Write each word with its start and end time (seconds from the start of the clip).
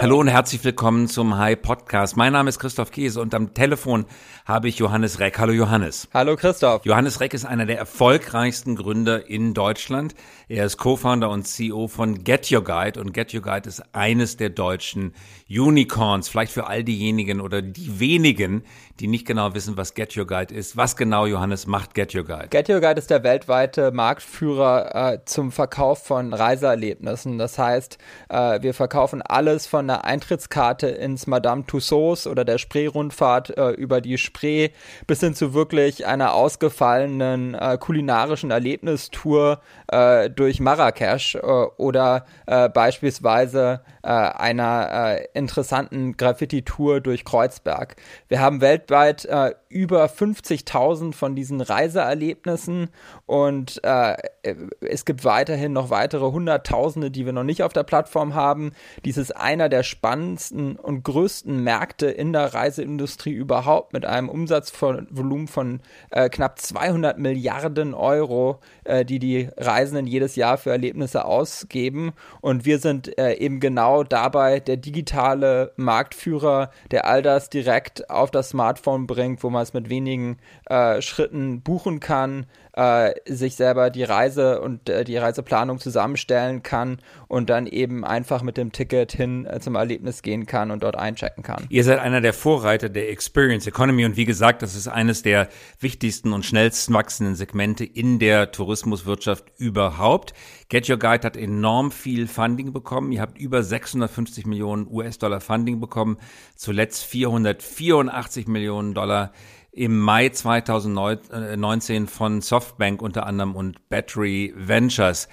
Hallo 0.00 0.20
und 0.20 0.28
herzlich 0.28 0.62
willkommen 0.62 1.08
zum 1.08 1.38
Hi 1.38 1.56
Podcast. 1.56 2.16
Mein 2.16 2.32
Name 2.32 2.48
ist 2.48 2.60
Christoph 2.60 2.92
Käse 2.92 3.20
und 3.20 3.34
am 3.34 3.52
Telefon 3.52 4.06
habe 4.46 4.68
ich 4.68 4.78
Johannes 4.78 5.18
Reck. 5.18 5.40
Hallo 5.40 5.52
Johannes. 5.52 6.08
Hallo 6.14 6.36
Christoph. 6.36 6.86
Johannes 6.86 7.18
Reck 7.18 7.34
ist 7.34 7.44
einer 7.44 7.66
der 7.66 7.78
erfolgreichsten 7.78 8.76
Gründer 8.76 9.28
in 9.28 9.54
Deutschland. 9.54 10.14
Er 10.46 10.66
ist 10.66 10.76
Co-Founder 10.76 11.28
und 11.28 11.48
CEO 11.48 11.88
von 11.88 12.22
Get 12.22 12.50
Your 12.52 12.62
Guide 12.62 13.00
und 13.00 13.12
Get 13.12 13.34
Your 13.34 13.42
Guide 13.42 13.68
ist 13.68 13.82
eines 13.92 14.36
der 14.36 14.50
deutschen 14.50 15.14
Unicorns. 15.50 16.28
Vielleicht 16.28 16.52
für 16.52 16.68
all 16.68 16.84
diejenigen 16.84 17.40
oder 17.40 17.60
die 17.60 17.98
wenigen, 17.98 18.62
die 19.00 19.08
nicht 19.08 19.26
genau 19.26 19.52
wissen, 19.54 19.76
was 19.76 19.94
Get 19.94 20.16
Your 20.16 20.28
Guide 20.28 20.54
ist. 20.54 20.76
Was 20.76 20.96
genau, 20.96 21.26
Johannes, 21.26 21.66
macht 21.66 21.94
Get 21.94 22.14
Your 22.14 22.24
Guide? 22.24 22.48
Get 22.50 22.68
Your 22.70 22.80
Guide 22.80 22.98
ist 22.98 23.10
der 23.10 23.24
weltweite 23.24 23.90
Marktführer 23.90 25.14
äh, 25.14 25.24
zum 25.24 25.50
Verkauf 25.50 26.04
von 26.04 26.32
Reiseerlebnissen. 26.32 27.36
Das 27.36 27.58
heißt, 27.58 27.98
äh, 28.28 28.62
wir 28.62 28.74
verkaufen 28.74 29.22
alles 29.22 29.66
von 29.66 29.87
der 29.88 30.04
Eintrittskarte 30.04 30.86
ins 30.88 31.26
Madame 31.26 31.66
Tussauds 31.66 32.26
oder 32.26 32.44
der 32.44 32.58
Spree-Rundfahrt 32.58 33.56
äh, 33.56 33.70
über 33.70 34.00
die 34.00 34.18
Spree 34.18 34.70
bis 35.06 35.20
hin 35.20 35.34
zu 35.34 35.54
wirklich 35.54 36.06
einer 36.06 36.34
ausgefallenen 36.34 37.54
äh, 37.54 37.78
kulinarischen 37.78 38.50
Erlebnistour 38.50 39.60
äh, 39.88 40.30
durch 40.30 40.60
Marrakesch 40.60 41.34
äh, 41.34 41.40
oder 41.40 42.26
äh, 42.46 42.68
beispielsweise 42.68 43.80
äh, 44.02 44.08
einer 44.08 45.18
interessanten 45.34 46.16
Graffiti-Tour 46.16 47.00
durch 47.00 47.24
Kreuzberg. 47.24 47.96
Wir 48.28 48.40
haben 48.40 48.60
weltweit 48.60 49.28
über 49.68 50.06
50.000 50.06 51.14
von 51.14 51.34
diesen 51.34 51.60
Reiseerlebnissen 51.60 52.90
und 53.26 53.80
es 53.82 55.04
gibt 55.04 55.24
weiterhin 55.24 55.72
noch 55.72 55.90
weitere 55.90 56.30
Hunderttausende, 56.30 57.10
die 57.10 57.26
wir 57.26 57.32
noch 57.32 57.44
nicht 57.44 57.62
auf 57.62 57.72
der 57.72 57.82
Plattform 57.82 58.34
haben. 58.34 58.72
Dies 59.04 59.16
ist 59.16 59.36
einer 59.36 59.68
der 59.68 59.77
spannendsten 59.82 60.76
und 60.76 61.02
größten 61.02 61.62
Märkte 61.62 62.06
in 62.06 62.32
der 62.32 62.54
Reiseindustrie 62.54 63.32
überhaupt 63.32 63.92
mit 63.92 64.04
einem 64.04 64.28
Umsatzvolumen 64.28 65.48
von 65.48 65.80
äh, 66.10 66.28
knapp 66.28 66.58
200 66.58 67.18
Milliarden 67.18 67.94
Euro, 67.94 68.60
äh, 68.84 69.04
die 69.04 69.18
die 69.18 69.48
Reisenden 69.56 70.06
jedes 70.06 70.36
Jahr 70.36 70.58
für 70.58 70.70
Erlebnisse 70.70 71.24
ausgeben. 71.24 72.12
Und 72.40 72.64
wir 72.64 72.78
sind 72.78 73.18
äh, 73.18 73.34
eben 73.34 73.60
genau 73.60 74.04
dabei 74.04 74.60
der 74.60 74.76
digitale 74.76 75.72
Marktführer, 75.76 76.70
der 76.90 77.06
all 77.06 77.22
das 77.22 77.50
direkt 77.50 78.10
auf 78.10 78.30
das 78.30 78.50
Smartphone 78.50 79.06
bringt, 79.06 79.42
wo 79.42 79.50
man 79.50 79.62
es 79.62 79.72
mit 79.72 79.88
wenigen 79.88 80.38
äh, 80.66 81.00
Schritten 81.02 81.62
buchen 81.62 82.00
kann, 82.00 82.46
äh, 82.78 83.14
sich 83.26 83.56
selber 83.56 83.90
die 83.90 84.04
Reise 84.04 84.60
und 84.60 84.88
äh, 84.88 85.02
die 85.02 85.16
Reiseplanung 85.16 85.80
zusammenstellen 85.80 86.62
kann 86.62 86.98
und 87.26 87.50
dann 87.50 87.66
eben 87.66 88.04
einfach 88.04 88.42
mit 88.42 88.56
dem 88.56 88.70
Ticket 88.70 89.10
hin 89.10 89.46
äh, 89.46 89.58
zum 89.58 89.74
Erlebnis 89.74 90.22
gehen 90.22 90.46
kann 90.46 90.70
und 90.70 90.84
dort 90.84 90.96
einchecken 90.96 91.42
kann. 91.42 91.66
Ihr 91.70 91.82
seid 91.82 91.98
einer 91.98 92.20
der 92.20 92.32
Vorreiter 92.32 92.88
der 92.88 93.10
Experience 93.10 93.66
Economy 93.66 94.04
und 94.04 94.16
wie 94.16 94.24
gesagt, 94.24 94.62
das 94.62 94.76
ist 94.76 94.86
eines 94.86 95.22
der 95.22 95.48
wichtigsten 95.80 96.32
und 96.32 96.46
schnellst 96.46 96.92
wachsenden 96.92 97.34
Segmente 97.34 97.84
in 97.84 98.20
der 98.20 98.52
Tourismuswirtschaft 98.52 99.46
überhaupt. 99.58 100.32
Get 100.68 100.88
Your 100.88 100.98
Guide 100.98 101.26
hat 101.26 101.36
enorm 101.36 101.90
viel 101.90 102.28
Funding 102.28 102.72
bekommen. 102.72 103.10
Ihr 103.10 103.22
habt 103.22 103.38
über 103.38 103.64
650 103.64 104.46
Millionen 104.46 104.86
US-Dollar 104.88 105.40
Funding 105.40 105.80
bekommen, 105.80 106.18
zuletzt 106.54 107.02
484 107.02 108.46
Millionen 108.46 108.94
Dollar 108.94 109.32
im 109.72 109.98
Mai 109.98 110.30
2019 110.30 112.06
von 112.06 112.40
Softbank 112.40 113.02
unter 113.02 113.26
anderem 113.26 113.54
und 113.54 113.88
Battery 113.88 114.52
Ventures. 114.56 115.28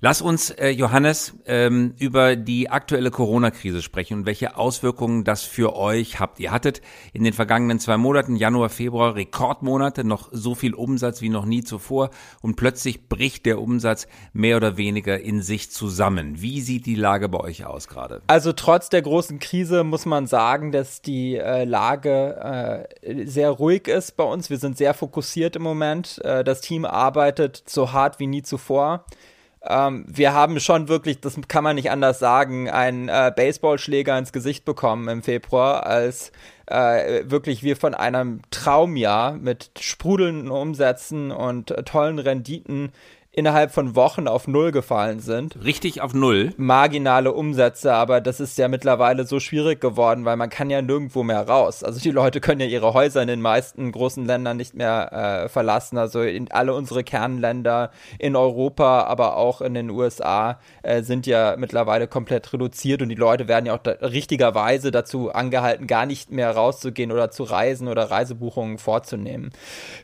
Lass 0.00 0.20
uns, 0.20 0.50
äh, 0.50 0.68
Johannes, 0.68 1.32
ähm, 1.46 1.94
über 1.98 2.36
die 2.36 2.68
aktuelle 2.68 3.10
Corona-Krise 3.10 3.80
sprechen 3.80 4.18
und 4.18 4.26
welche 4.26 4.58
Auswirkungen 4.58 5.24
das 5.24 5.42
für 5.42 5.74
euch 5.74 6.20
habt. 6.20 6.38
Ihr 6.38 6.50
hattet 6.50 6.82
in 7.14 7.24
den 7.24 7.32
vergangenen 7.32 7.80
zwei 7.80 7.96
Monaten, 7.96 8.36
Januar, 8.36 8.68
Februar, 8.68 9.14
Rekordmonate, 9.14 10.04
noch 10.04 10.28
so 10.32 10.54
viel 10.54 10.74
Umsatz 10.74 11.22
wie 11.22 11.30
noch 11.30 11.46
nie 11.46 11.64
zuvor 11.64 12.10
und 12.42 12.56
plötzlich 12.56 13.08
bricht 13.08 13.46
der 13.46 13.58
Umsatz 13.58 14.06
mehr 14.34 14.58
oder 14.58 14.76
weniger 14.76 15.18
in 15.18 15.40
sich 15.40 15.70
zusammen. 15.70 16.42
Wie 16.42 16.60
sieht 16.60 16.84
die 16.84 16.94
Lage 16.94 17.30
bei 17.30 17.40
euch 17.40 17.64
aus 17.64 17.88
gerade? 17.88 18.20
Also 18.26 18.52
trotz 18.52 18.90
der 18.90 19.00
großen 19.00 19.38
Krise 19.38 19.82
muss 19.82 20.04
man 20.04 20.26
sagen, 20.26 20.72
dass 20.72 21.00
die 21.00 21.36
äh, 21.36 21.64
Lage 21.64 22.86
äh, 23.00 23.24
sehr 23.24 23.48
ruhig 23.48 23.88
ist 23.88 24.18
bei 24.18 24.24
uns. 24.24 24.50
Wir 24.50 24.58
sind 24.58 24.76
sehr 24.76 24.92
fokussiert 24.92 25.56
im 25.56 25.62
Moment. 25.62 26.20
Äh, 26.22 26.44
das 26.44 26.60
Team 26.60 26.84
arbeitet 26.84 27.62
so 27.64 27.94
hart 27.94 28.20
wie 28.20 28.26
nie 28.26 28.42
zuvor. 28.42 29.06
Ähm, 29.62 30.04
wir 30.08 30.32
haben 30.32 30.60
schon 30.60 30.88
wirklich, 30.88 31.20
das 31.20 31.38
kann 31.48 31.64
man 31.64 31.76
nicht 31.76 31.90
anders 31.90 32.18
sagen, 32.18 32.70
einen 32.70 33.08
äh, 33.08 33.32
Baseballschläger 33.34 34.16
ins 34.18 34.32
Gesicht 34.32 34.64
bekommen 34.64 35.08
im 35.08 35.22
Februar, 35.22 35.86
als 35.86 36.32
äh, 36.66 37.22
wirklich 37.24 37.62
wir 37.62 37.76
von 37.76 37.94
einem 37.94 38.42
Traumjahr 38.50 39.32
mit 39.32 39.70
sprudelnden 39.78 40.50
Umsätzen 40.50 41.30
und 41.30 41.70
äh, 41.70 41.82
tollen 41.82 42.18
Renditen 42.18 42.92
innerhalb 43.36 43.70
von 43.70 43.94
Wochen 43.94 44.28
auf 44.28 44.48
Null 44.48 44.72
gefallen 44.72 45.20
sind. 45.20 45.62
Richtig 45.62 46.00
auf 46.00 46.14
Null? 46.14 46.54
Marginale 46.56 47.34
Umsätze, 47.34 47.92
aber 47.92 48.22
das 48.22 48.40
ist 48.40 48.56
ja 48.56 48.66
mittlerweile 48.66 49.26
so 49.26 49.40
schwierig 49.40 49.78
geworden, 49.78 50.24
weil 50.24 50.38
man 50.38 50.48
kann 50.48 50.70
ja 50.70 50.80
nirgendwo 50.80 51.22
mehr 51.22 51.46
raus. 51.46 51.84
Also 51.84 52.00
die 52.00 52.10
Leute 52.10 52.40
können 52.40 52.62
ja 52.62 52.66
ihre 52.66 52.94
Häuser 52.94 53.20
in 53.20 53.28
den 53.28 53.42
meisten 53.42 53.92
großen 53.92 54.24
Ländern 54.24 54.56
nicht 54.56 54.74
mehr 54.74 55.12
äh, 55.44 55.48
verlassen. 55.50 55.98
Also 55.98 56.22
in 56.22 56.50
alle 56.50 56.72
unsere 56.72 57.04
Kernländer 57.04 57.90
in 58.18 58.36
Europa, 58.36 59.02
aber 59.02 59.36
auch 59.36 59.60
in 59.60 59.74
den 59.74 59.90
USA 59.90 60.58
äh, 60.82 61.02
sind 61.02 61.26
ja 61.26 61.56
mittlerweile 61.58 62.08
komplett 62.08 62.50
reduziert 62.54 63.02
und 63.02 63.10
die 63.10 63.16
Leute 63.16 63.48
werden 63.48 63.66
ja 63.66 63.74
auch 63.74 63.82
da 63.82 63.90
richtigerweise 64.00 64.90
dazu 64.90 65.30
angehalten, 65.30 65.86
gar 65.86 66.06
nicht 66.06 66.30
mehr 66.30 66.52
rauszugehen 66.52 67.12
oder 67.12 67.30
zu 67.30 67.42
reisen 67.42 67.88
oder 67.88 68.10
Reisebuchungen 68.10 68.78
vorzunehmen. 68.78 69.50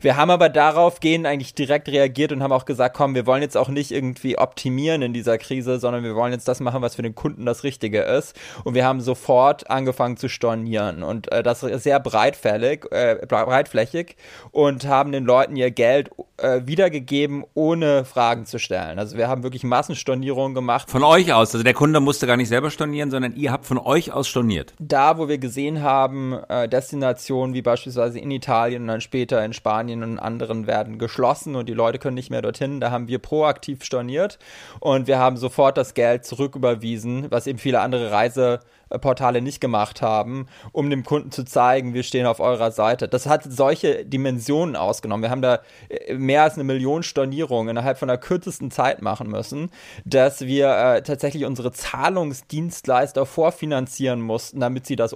Wir 0.03 0.19
haben 0.19 0.31
aber 0.31 0.50
darauf 0.50 1.00
gehen 1.00 1.25
eigentlich 1.25 1.54
direkt 1.54 1.88
reagiert 1.88 2.31
und 2.31 2.42
haben 2.42 2.53
auch 2.53 2.66
gesagt, 2.66 2.94
komm, 2.94 3.15
wir 3.15 3.22
wir 3.22 3.27
wollen 3.27 3.43
jetzt 3.43 3.56
auch 3.56 3.69
nicht 3.69 3.93
irgendwie 3.93 4.37
optimieren 4.37 5.00
in 5.03 5.12
dieser 5.12 5.38
Krise, 5.38 5.78
sondern 5.78 6.03
wir 6.03 6.16
wollen 6.16 6.33
jetzt 6.33 6.49
das 6.49 6.59
machen, 6.59 6.83
was 6.83 6.97
für 6.97 7.03
den 7.03 7.15
Kunden 7.15 7.47
das 7.47 7.62
Richtige 7.62 8.00
ist. 8.03 8.34
Und 8.65 8.75
wir 8.75 8.84
haben 8.84 9.00
sofort 9.00 9.71
angefangen 9.71 10.16
zu 10.16 10.28
stornieren 10.28 11.05
und 11.05 11.31
äh, 11.31 11.44
das 11.44 11.62
ist 11.62 11.84
sehr 11.84 12.00
breitfällig, 12.00 12.91
äh, 12.91 13.25
breitflächig 13.27 14.16
und 14.50 14.87
haben 14.87 15.12
den 15.12 15.25
Leuten 15.25 15.55
ihr 15.55 15.71
Geld 15.71 16.10
äh, 16.38 16.62
wiedergegeben, 16.65 17.44
ohne 17.55 18.05
Fragen 18.05 18.44
zu 18.44 18.59
stellen. 18.59 18.99
Also 18.99 19.16
wir 19.16 19.28
haben 19.28 19.44
wirklich 19.44 19.62
Massenstornierungen 19.62 20.54
gemacht. 20.54 20.91
Von 20.91 21.04
euch 21.04 21.33
aus, 21.33 21.54
also 21.54 21.62
der 21.62 21.75
Kunde 21.75 22.00
musste 22.00 22.27
gar 22.27 22.37
nicht 22.37 22.49
selber 22.49 22.71
stornieren, 22.71 23.12
sondern 23.12 23.37
ihr 23.37 23.53
habt 23.53 23.66
von 23.66 23.78
euch 23.78 24.12
aus 24.12 24.27
storniert. 24.27 24.75
Da, 24.81 25.19
wo 25.19 25.28
wir 25.28 25.39
gesehen 25.39 25.83
haben, 25.83 26.34
äh, 26.49 26.69
Destinationen 26.69 27.54
wie 27.54 27.62
beispielsweise 27.62 28.19
in 28.19 28.33
Italien 28.33 28.83
und 28.83 28.89
dann 28.89 29.00
später 29.00 29.44
in 29.44 29.53
Spanien 29.53 30.03
und 30.03 30.19
anderen 30.19 30.66
werden 30.66 30.99
geschlossen 30.99 31.54
und 31.54 31.69
die 31.69 31.75
Leute 31.75 32.00
können 32.00 32.15
nicht 32.15 32.31
mehr 32.31 32.43
dorthin, 32.43 32.81
da 32.81 32.91
haben 32.91 33.06
wir 33.06 33.12
proaktiv 33.19 33.84
storniert. 33.84 34.39
Und 34.81 35.06
wir 35.06 35.19
haben 35.19 35.37
sofort 35.37 35.77
das 35.77 35.95
Geld 35.95 36.25
zurücküberwiesen, 36.25 37.31
was 37.31 37.47
eben 37.47 37.59
viele 37.59 37.81
andere 37.81 38.11
Reise 38.11 38.61
Portale 38.98 39.42
nicht 39.42 39.60
gemacht 39.60 40.03
haben, 40.03 40.47
um 40.72 40.91
dem 40.91 41.04
Kunden 41.04 41.30
zu 41.30 41.44
zeigen, 41.44 41.94
wir 41.94 42.03
stehen 42.03 42.26
auf 42.26 42.41
eurer 42.41 42.70
Seite. 42.70 43.08
Das 43.08 43.26
hat 43.26 43.44
solche 43.44 44.04
Dimensionen 44.04 44.76
ausgenommen. 44.76 45.22
Wir 45.22 45.30
haben 45.30 45.42
da 45.42 45.60
äh, 45.88 46.14
mehr 46.14 46.42
als 46.42 46.54
eine 46.54 46.64
Million 46.64 47.03
Stornierungen 47.03 47.70
innerhalb 47.70 47.98
von 47.98 48.08
der 48.08 48.19
kürzesten 48.19 48.70
Zeit 48.70 49.03
machen 49.03 49.28
müssen, 49.28 49.70
dass 50.04 50.42
wir 50.42 50.69
äh, 50.69 51.03
tatsächlich 51.03 51.44
unsere 51.44 51.72
Zahlungsdienstleister 51.72 53.26
vorfinanzieren 53.26 54.20
mussten, 54.20 54.60
damit 54.60 54.86
sie 54.86 54.97
das 54.97 55.14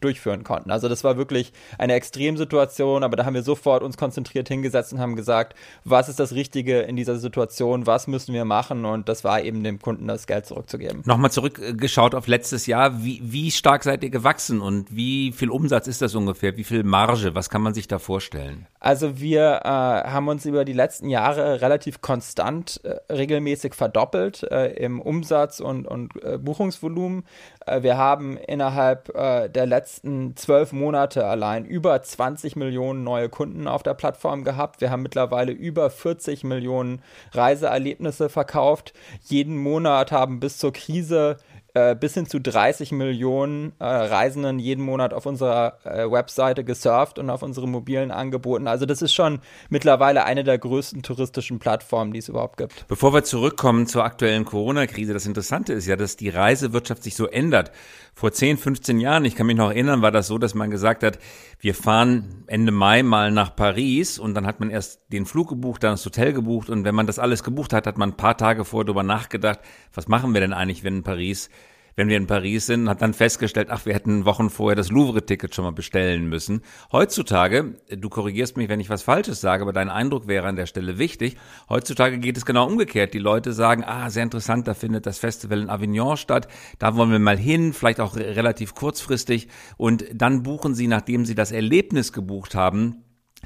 durchführen 0.00 0.44
konnten. 0.44 0.70
Also 0.70 0.88
das 0.88 1.04
war 1.04 1.16
wirklich 1.16 1.52
eine 1.78 1.94
Extremsituation, 1.94 3.02
aber 3.02 3.16
da 3.16 3.24
haben 3.24 3.34
wir 3.34 3.42
sofort 3.42 3.82
uns 3.82 3.96
konzentriert 3.96 4.48
hingesetzt 4.48 4.92
und 4.92 5.00
haben 5.00 5.16
gesagt, 5.16 5.54
was 5.84 6.08
ist 6.08 6.20
das 6.20 6.32
Richtige 6.34 6.80
in 6.80 6.96
dieser 6.96 7.16
Situation, 7.16 7.86
was 7.86 8.06
müssen 8.06 8.34
wir 8.34 8.44
machen 8.44 8.84
und 8.84 9.08
das 9.08 9.24
war 9.24 9.42
eben 9.42 9.64
dem 9.64 9.80
Kunden 9.80 10.06
das 10.06 10.26
Geld 10.26 10.46
zurückzugeben. 10.46 11.02
Nochmal 11.04 11.30
zurückgeschaut 11.30 12.14
auf 12.14 12.26
letztes 12.26 12.66
Jahr, 12.66 13.02
wie 13.02 13.09
wie, 13.10 13.20
wie 13.22 13.50
stark 13.50 13.82
seid 13.82 14.04
ihr 14.04 14.10
gewachsen 14.10 14.60
und 14.60 14.94
wie 14.94 15.32
viel 15.32 15.50
Umsatz 15.50 15.88
ist 15.88 16.00
das 16.00 16.14
ungefähr? 16.14 16.56
Wie 16.56 16.64
viel 16.64 16.84
Marge? 16.84 17.34
Was 17.34 17.50
kann 17.50 17.62
man 17.62 17.74
sich 17.74 17.88
da 17.88 17.98
vorstellen? 17.98 18.66
Also 18.78 19.18
wir 19.18 19.62
äh, 19.64 19.68
haben 19.68 20.28
uns 20.28 20.46
über 20.46 20.64
die 20.64 20.72
letzten 20.72 21.08
Jahre 21.08 21.60
relativ 21.60 22.00
konstant 22.00 22.80
äh, 22.84 23.12
regelmäßig 23.12 23.74
verdoppelt 23.74 24.44
äh, 24.44 24.72
im 24.74 25.00
Umsatz 25.00 25.60
und, 25.60 25.86
und 25.86 26.22
äh, 26.22 26.38
Buchungsvolumen. 26.38 27.24
Äh, 27.66 27.82
wir 27.82 27.98
haben 27.98 28.36
innerhalb 28.36 29.14
äh, 29.14 29.48
der 29.48 29.66
letzten 29.66 30.36
zwölf 30.36 30.72
Monate 30.72 31.26
allein 31.26 31.64
über 31.64 32.00
20 32.00 32.54
Millionen 32.54 33.02
neue 33.02 33.28
Kunden 33.28 33.66
auf 33.66 33.82
der 33.82 33.94
Plattform 33.94 34.44
gehabt. 34.44 34.80
Wir 34.80 34.90
haben 34.90 35.02
mittlerweile 35.02 35.52
über 35.52 35.90
40 35.90 36.44
Millionen 36.44 37.02
Reiseerlebnisse 37.32 38.28
verkauft. 38.28 38.92
Jeden 39.24 39.56
Monat 39.56 40.12
haben 40.12 40.38
bis 40.38 40.58
zur 40.58 40.72
Krise 40.72 41.38
äh, 41.74 41.94
bis 41.94 42.14
hin 42.14 42.26
zu 42.26 42.40
30 42.40 42.92
Millionen 42.92 43.72
äh, 43.78 43.84
Reisenden 43.84 44.58
jeden 44.58 44.84
Monat 44.84 45.14
auf 45.14 45.26
unserer 45.26 45.78
äh, 45.84 46.10
Webseite 46.10 46.64
gesurft 46.64 47.18
und 47.18 47.30
auf 47.30 47.42
unseren 47.42 47.70
mobilen 47.70 48.10
Angeboten. 48.10 48.66
Also 48.66 48.86
das 48.86 49.02
ist 49.02 49.14
schon 49.14 49.40
mittlerweile 49.68 50.24
eine 50.24 50.44
der 50.44 50.58
größten 50.58 51.02
touristischen 51.02 51.58
Plattformen, 51.58 52.12
die 52.12 52.18
es 52.18 52.28
überhaupt 52.28 52.56
gibt. 52.56 52.86
Bevor 52.88 53.12
wir 53.12 53.24
zurückkommen 53.24 53.86
zur 53.86 54.04
aktuellen 54.04 54.44
Corona-Krise, 54.44 55.12
das 55.12 55.26
Interessante 55.26 55.72
ist 55.72 55.86
ja, 55.86 55.96
dass 55.96 56.16
die 56.16 56.28
Reisewirtschaft 56.28 57.02
sich 57.02 57.14
so 57.14 57.26
ändert. 57.26 57.70
Vor 58.14 58.32
10, 58.32 58.58
15 58.58 58.98
Jahren, 58.98 59.24
ich 59.24 59.36
kann 59.36 59.46
mich 59.46 59.56
noch 59.56 59.70
erinnern, 59.70 60.02
war 60.02 60.10
das 60.10 60.26
so, 60.26 60.38
dass 60.38 60.54
man 60.54 60.70
gesagt 60.70 61.02
hat, 61.04 61.18
wir 61.60 61.74
fahren 61.74 62.44
Ende 62.48 62.72
Mai 62.72 63.02
mal 63.02 63.30
nach 63.30 63.54
Paris 63.54 64.18
und 64.18 64.34
dann 64.34 64.46
hat 64.46 64.60
man 64.60 64.70
erst 64.70 65.00
den 65.12 65.26
Flug 65.26 65.48
gebucht, 65.48 65.84
dann 65.84 65.92
das 65.92 66.04
Hotel 66.04 66.32
gebucht 66.32 66.68
und 66.68 66.84
wenn 66.84 66.94
man 66.94 67.06
das 67.06 67.18
alles 67.18 67.44
gebucht 67.44 67.72
hat, 67.72 67.86
hat 67.86 67.98
man 67.98 68.10
ein 68.10 68.16
paar 68.16 68.36
Tage 68.36 68.64
vorher 68.64 68.86
darüber 68.86 69.02
nachgedacht, 69.02 69.60
was 69.94 70.08
machen 70.08 70.34
wir 70.34 70.40
denn 70.40 70.52
eigentlich, 70.52 70.84
wenn 70.84 70.96
in 70.96 71.02
Paris 71.02 71.48
wenn 71.96 72.08
wir 72.08 72.16
in 72.16 72.26
Paris 72.26 72.66
sind, 72.66 72.88
hat 72.88 73.02
dann 73.02 73.14
festgestellt, 73.14 73.68
ach, 73.70 73.86
wir 73.86 73.94
hätten 73.94 74.24
Wochen 74.24 74.50
vorher 74.50 74.76
das 74.76 74.90
Louvre-Ticket 74.90 75.54
schon 75.54 75.64
mal 75.64 75.72
bestellen 75.72 76.28
müssen. 76.28 76.62
Heutzutage, 76.92 77.76
du 77.90 78.08
korrigierst 78.08 78.56
mich, 78.56 78.68
wenn 78.68 78.80
ich 78.80 78.90
was 78.90 79.02
Falsches 79.02 79.40
sage, 79.40 79.62
aber 79.62 79.72
dein 79.72 79.88
Eindruck 79.88 80.26
wäre 80.26 80.46
an 80.46 80.56
der 80.56 80.66
Stelle 80.66 80.98
wichtig. 80.98 81.36
Heutzutage 81.68 82.18
geht 82.18 82.36
es 82.36 82.46
genau 82.46 82.66
umgekehrt. 82.66 83.14
Die 83.14 83.18
Leute 83.18 83.52
sagen, 83.52 83.84
ah, 83.84 84.10
sehr 84.10 84.22
interessant, 84.22 84.68
da 84.68 84.74
findet 84.74 85.06
das 85.06 85.18
Festival 85.18 85.60
in 85.60 85.70
Avignon 85.70 86.16
statt, 86.16 86.48
da 86.78 86.96
wollen 86.96 87.10
wir 87.10 87.18
mal 87.18 87.38
hin, 87.38 87.72
vielleicht 87.72 88.00
auch 88.00 88.16
relativ 88.16 88.74
kurzfristig 88.74 89.48
und 89.76 90.04
dann 90.14 90.42
buchen 90.42 90.74
sie, 90.74 90.86
nachdem 90.86 91.24
sie 91.24 91.34
das 91.34 91.52
Erlebnis 91.52 92.12
gebucht 92.12 92.54
haben, 92.54 93.04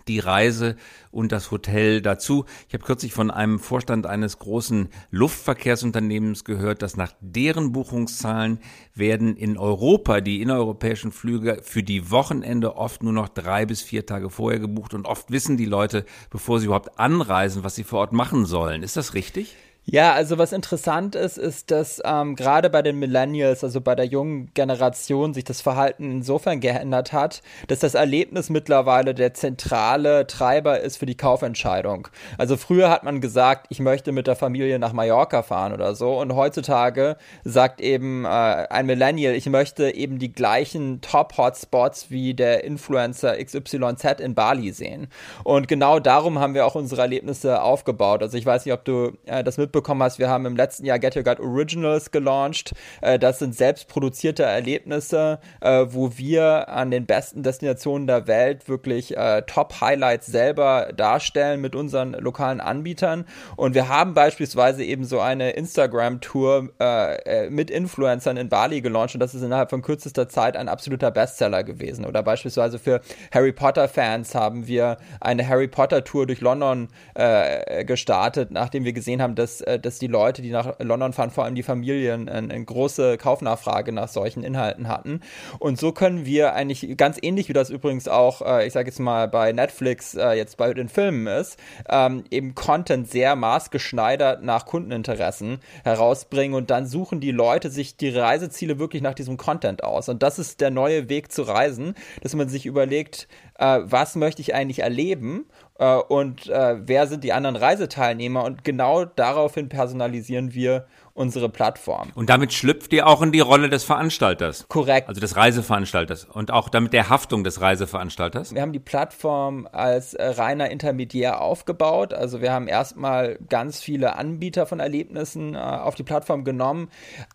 die 0.08 0.19
Reise 0.19 0.76
und 1.11 1.32
das 1.32 1.50
Hotel 1.50 2.00
dazu. 2.02 2.44
Ich 2.69 2.75
habe 2.75 2.85
kürzlich 2.85 3.12
von 3.12 3.31
einem 3.31 3.58
Vorstand 3.58 4.06
eines 4.06 4.38
großen 4.38 4.88
Luftverkehrsunternehmens 5.11 6.44
gehört, 6.44 6.82
dass 6.82 6.96
nach 6.96 7.12
deren 7.20 7.73
Buchungszahlen 7.73 8.58
werden 8.94 9.37
in 9.37 9.56
Europa 9.56 10.20
die 10.20 10.43
innereuropäischen 10.43 11.12
Flüge 11.12 11.61
für 11.62 11.82
die 11.82 12.11
Wochenende 12.11 12.76
oft 12.76 13.02
nur 13.02 13.12
noch 13.12 13.29
drei 13.29 13.67
bis 13.67 13.82
vier 13.82 14.06
Tage 14.06 14.31
vorher 14.31 14.61
gebucht 14.61 14.94
und 14.94 15.06
oft 15.06 15.31
wissen 15.31 15.56
die 15.56 15.64
Leute, 15.64 16.05
bevor 16.31 16.61
sie 16.61 16.67
überhaupt 16.67 16.99
anreisen, 16.99 17.64
was 17.64 17.75
sie 17.75 17.85
vor 17.85 18.00
Ort 18.00 18.12
machen 18.12 18.44
sollen. 18.44 18.82
Ist 18.82 18.96
das 18.96 19.14
richtig? 19.14 19.56
Ja, 19.87 20.15
also 20.15 20.39
was 20.39 20.53
interessant 20.53 21.15
ist, 21.15 21.37
ist, 21.37 21.71
dass 21.71 22.01
ähm, 22.07 22.37
gerade 22.37 22.71
bei 22.71 22.81
den 22.81 22.99
Millennials, 22.99 23.63
also 23.63 23.83
bei 23.83 23.95
der 23.95 24.07
jungen 24.07 24.51
Generation, 24.55 25.35
sich 25.35 25.45
das 25.45 25.61
Verhalten 25.61 26.11
insofern 26.11 26.61
geändert 26.61 27.13
hat, 27.13 27.43
dass 27.69 27.81
das 27.81 27.93
Erlebnis 27.93 28.49
mittlerweile 28.49 29.15
der 29.15 29.35
zentrale 29.35 30.27
Treiber 30.27 30.81
ist 30.81 30.97
für 30.97 31.05
die 31.05 31.19
Kaufentscheidung. 31.19 32.09
Also 32.39 32.57
früher 32.57 32.89
hat 32.89 33.05
man 33.05 33.21
gesagt, 33.21 33.67
ich 33.69 33.79
möchte 33.79 34.13
mit 34.13 34.27
der 34.27 34.37
Familie 34.37 34.79
nach 34.79 34.95
Mallorca 34.95 35.43
fahren 35.43 35.75
oder 35.75 35.95
so, 35.95 36.19
und 36.19 36.35
heutzutage 36.35 37.19
sagt 37.45 37.83
eben 37.83 38.25
äh, 38.25 38.29
ein 38.29 38.87
Millennial, 38.87 39.35
ich 39.35 39.51
möchte 39.51 39.95
eben 39.95 40.19
die 40.19 40.33
gleichen 40.33 41.03
Top-Hotspots 41.03 42.11
wie 42.11 42.33
der 42.33 42.65
Influencer 42.65 43.37
XYZ 43.37 44.21
in 44.21 44.35
Bali 44.35 44.73
sehen. 44.73 45.09
Und 45.43 45.69
genau 45.69 46.01
darum 46.01 46.39
haben 46.39 46.55
wir 46.55 46.65
auch 46.65 46.75
unsere 46.75 47.03
Erlebnisse 47.03 47.61
aufgebaut. 47.61 48.23
Also 48.23 48.39
ich 48.39 48.47
weiß 48.47 48.65
nicht, 48.65 48.73
ob 48.73 48.87
du 48.87 49.13
äh, 49.27 49.45
das 49.45 49.59
mit 49.59 49.74
mitbekommen 49.75 50.03
hast, 50.05 50.19
wir 50.21 50.29
haben 50.29 50.47
im 50.47 50.56
letzten 50.56 50.87
Jahr 50.87 51.00
Get 51.00 51.17
Your 51.17 51.25
Guide 51.25 51.43
Originals 51.43 52.12
gelauncht. 52.12 52.75
Äh, 53.00 53.19
das 53.19 53.41
sind 53.41 53.56
selbstproduzierte 53.56 54.44
Erlebnisse, 54.44 55.41
äh, 55.61 55.87
wo 55.88 56.17
wir 56.17 56.69
an 56.69 56.93
den 56.93 57.06
besten 57.06 57.43
Destinationen 57.43 58.06
der 58.06 58.29
Welt 58.29 58.69
wirklich 58.69 59.17
äh, 59.17 59.43
Top-Highlights 59.43 60.26
selber 60.26 60.91
darstellen 60.97 61.61
mit 61.61 61.75
unseren 61.75 62.12
lokalen 62.12 62.61
Anbietern. 62.61 63.25
Und 63.56 63.75
wir 63.75 63.88
haben 63.88 64.15
beispielsweise 64.15 64.85
eben 64.85 65.05
so 65.05 65.21
eine 65.21 65.50
Instagram-Tour 65.50 66.69
äh, 66.81 67.47
äh, 67.47 67.50
mit 67.50 67.70
Influencern 67.70 68.37
in 68.37 68.49
Bali 68.49 68.81
gelauncht 68.81 69.15
und 69.15 69.20
das 69.20 69.35
ist 69.35 69.43
innerhalb 69.43 69.70
von 69.70 69.82
kürzester 69.82 70.29
Zeit 70.29 70.56
ein 70.56 70.69
absoluter 70.69 71.11
Bestseller 71.11 71.65
gewesen. 71.65 72.05
Oder 72.05 72.23
beispielsweise 72.23 72.79
für 72.79 73.00
Harry 73.32 73.53
Potter-Fans 73.53 74.35
haben 74.37 74.69
wir 74.69 74.99
eine 75.20 75.49
Harry 75.49 75.67
Potter-Tour 75.67 76.27
durch 76.27 76.41
London 76.41 76.88
äh, 77.15 77.85
gestartet, 77.85 78.53
nachdem 78.53 78.85
wir 78.85 78.93
gesehen 78.93 79.20
haben, 79.20 79.35
dass 79.35 79.64
äh, 79.67 79.79
dass 79.79 79.99
die 79.99 80.07
Leute, 80.07 80.43
die 80.43 80.51
nach 80.51 80.79
London 80.79 81.13
fahren, 81.13 81.31
vor 81.31 81.45
allem 81.45 81.55
die 81.55 81.63
Familien, 81.63 82.29
eine 82.29 82.65
große 82.65 83.19
Kaufnachfrage 83.19 83.93
nach 83.93 84.09
solchen 84.09 84.43
Inhalten 84.43 84.89
hatten. 84.89 85.21
Und 85.59 85.79
so 85.79 85.93
können 85.93 86.27
wir 86.27 86.55
eigentlich 86.55 86.97
ganz 86.97 87.19
ähnlich 87.21 87.49
wie 87.49 87.53
das 87.53 87.71
übrigens 87.71 88.09
auch, 88.09 88.43
äh, 88.43 88.67
ich 88.67 88.73
sage 88.73 88.89
jetzt 88.89 88.99
mal 88.99 89.29
bei 89.29 89.53
Netflix 89.53 90.15
äh, 90.15 90.33
jetzt 90.33 90.57
bei 90.57 90.73
den 90.73 90.89
Filmen 90.89 91.27
ist, 91.27 91.59
ähm, 91.89 92.25
eben 92.31 92.55
Content 92.55 93.11
sehr 93.11 93.37
maßgeschneidert 93.37 94.43
nach 94.43 94.67
Kundeninteressen 94.67 95.59
herausbringen 95.85 96.57
und 96.57 96.71
dann 96.71 96.87
suchen 96.87 97.21
die 97.21 97.33
Leute 97.33 97.71
sich 97.71 97.97
die 97.97 98.11
Reiseziele 98.11 98.79
wirklich 98.79 99.03
nach 99.03 99.15
diesem 99.15 99.37
Content 99.37 99.85
aus. 99.85 100.09
Und 100.09 100.23
das 100.23 100.39
ist 100.39 100.61
der 100.61 100.71
neue 100.71 101.09
Weg 101.09 101.33
zu 101.33 101.43
reisen, 101.43 101.95
dass 102.23 102.35
man 102.35 102.49
sich 102.49 102.67
überlegt, 102.67 103.29
was 103.57 104.17
möchte 104.17 104.43
ich 104.43 104.53
eigentlich 104.53 104.81
erleben 104.81 105.45
äh, 105.45 105.64
und 106.09 106.49
äh, 106.49 106.76
wer 106.87 107.06
sind 107.06 107.25
die 107.25 107.32
anderen 107.32 107.56
Reiseteilnehmer? 107.56 108.44
Und 108.44 108.65
genau 108.65 109.05
daraufhin 109.05 109.69
personalisieren 109.69 110.55
wir 110.55 110.87
unsere 111.15 111.49
Plattform. 111.49 112.11
Und 112.17 112.29
damit 112.29 112.53
schlüpft 112.53 112.93
ihr 112.93 113.07
auch 113.07 113.23
in 113.23 113.31
die 113.31 113.41
Rolle 113.41 113.69
des 113.69 113.85
Veranstalters. 113.85 114.67
Korrekt. 114.69 115.09
Also 115.09 115.21
des 115.21 115.37
Reiseveranstalters 115.37 116.25
und 116.25 116.51
auch 116.51 116.69
damit 116.69 116.93
der 116.93 117.09
Haftung 117.09 117.45
des 117.45 117.61
Reiseveranstalters. 117.61 118.53
Wir 118.53 118.63
haben 118.63 118.73
die 118.73 118.81
Plattform 118.81 119.69
als 119.71 120.15
äh, 120.15 120.27
reiner 120.27 120.71
Intermediär 120.71 121.41
aufgebaut. 121.41 122.13
Also 122.13 122.41
wir 122.41 122.53
haben 122.53 122.67
erstmal 122.67 123.39
ganz 123.49 123.81
viele 123.81 124.17
Anbieter 124.17 124.67
von 124.67 124.81
Erlebnissen 124.81 125.55
äh, 125.55 125.59
auf 125.59 125.95
die 125.95 126.03
Plattform 126.03 126.43
genommen, 126.43 126.89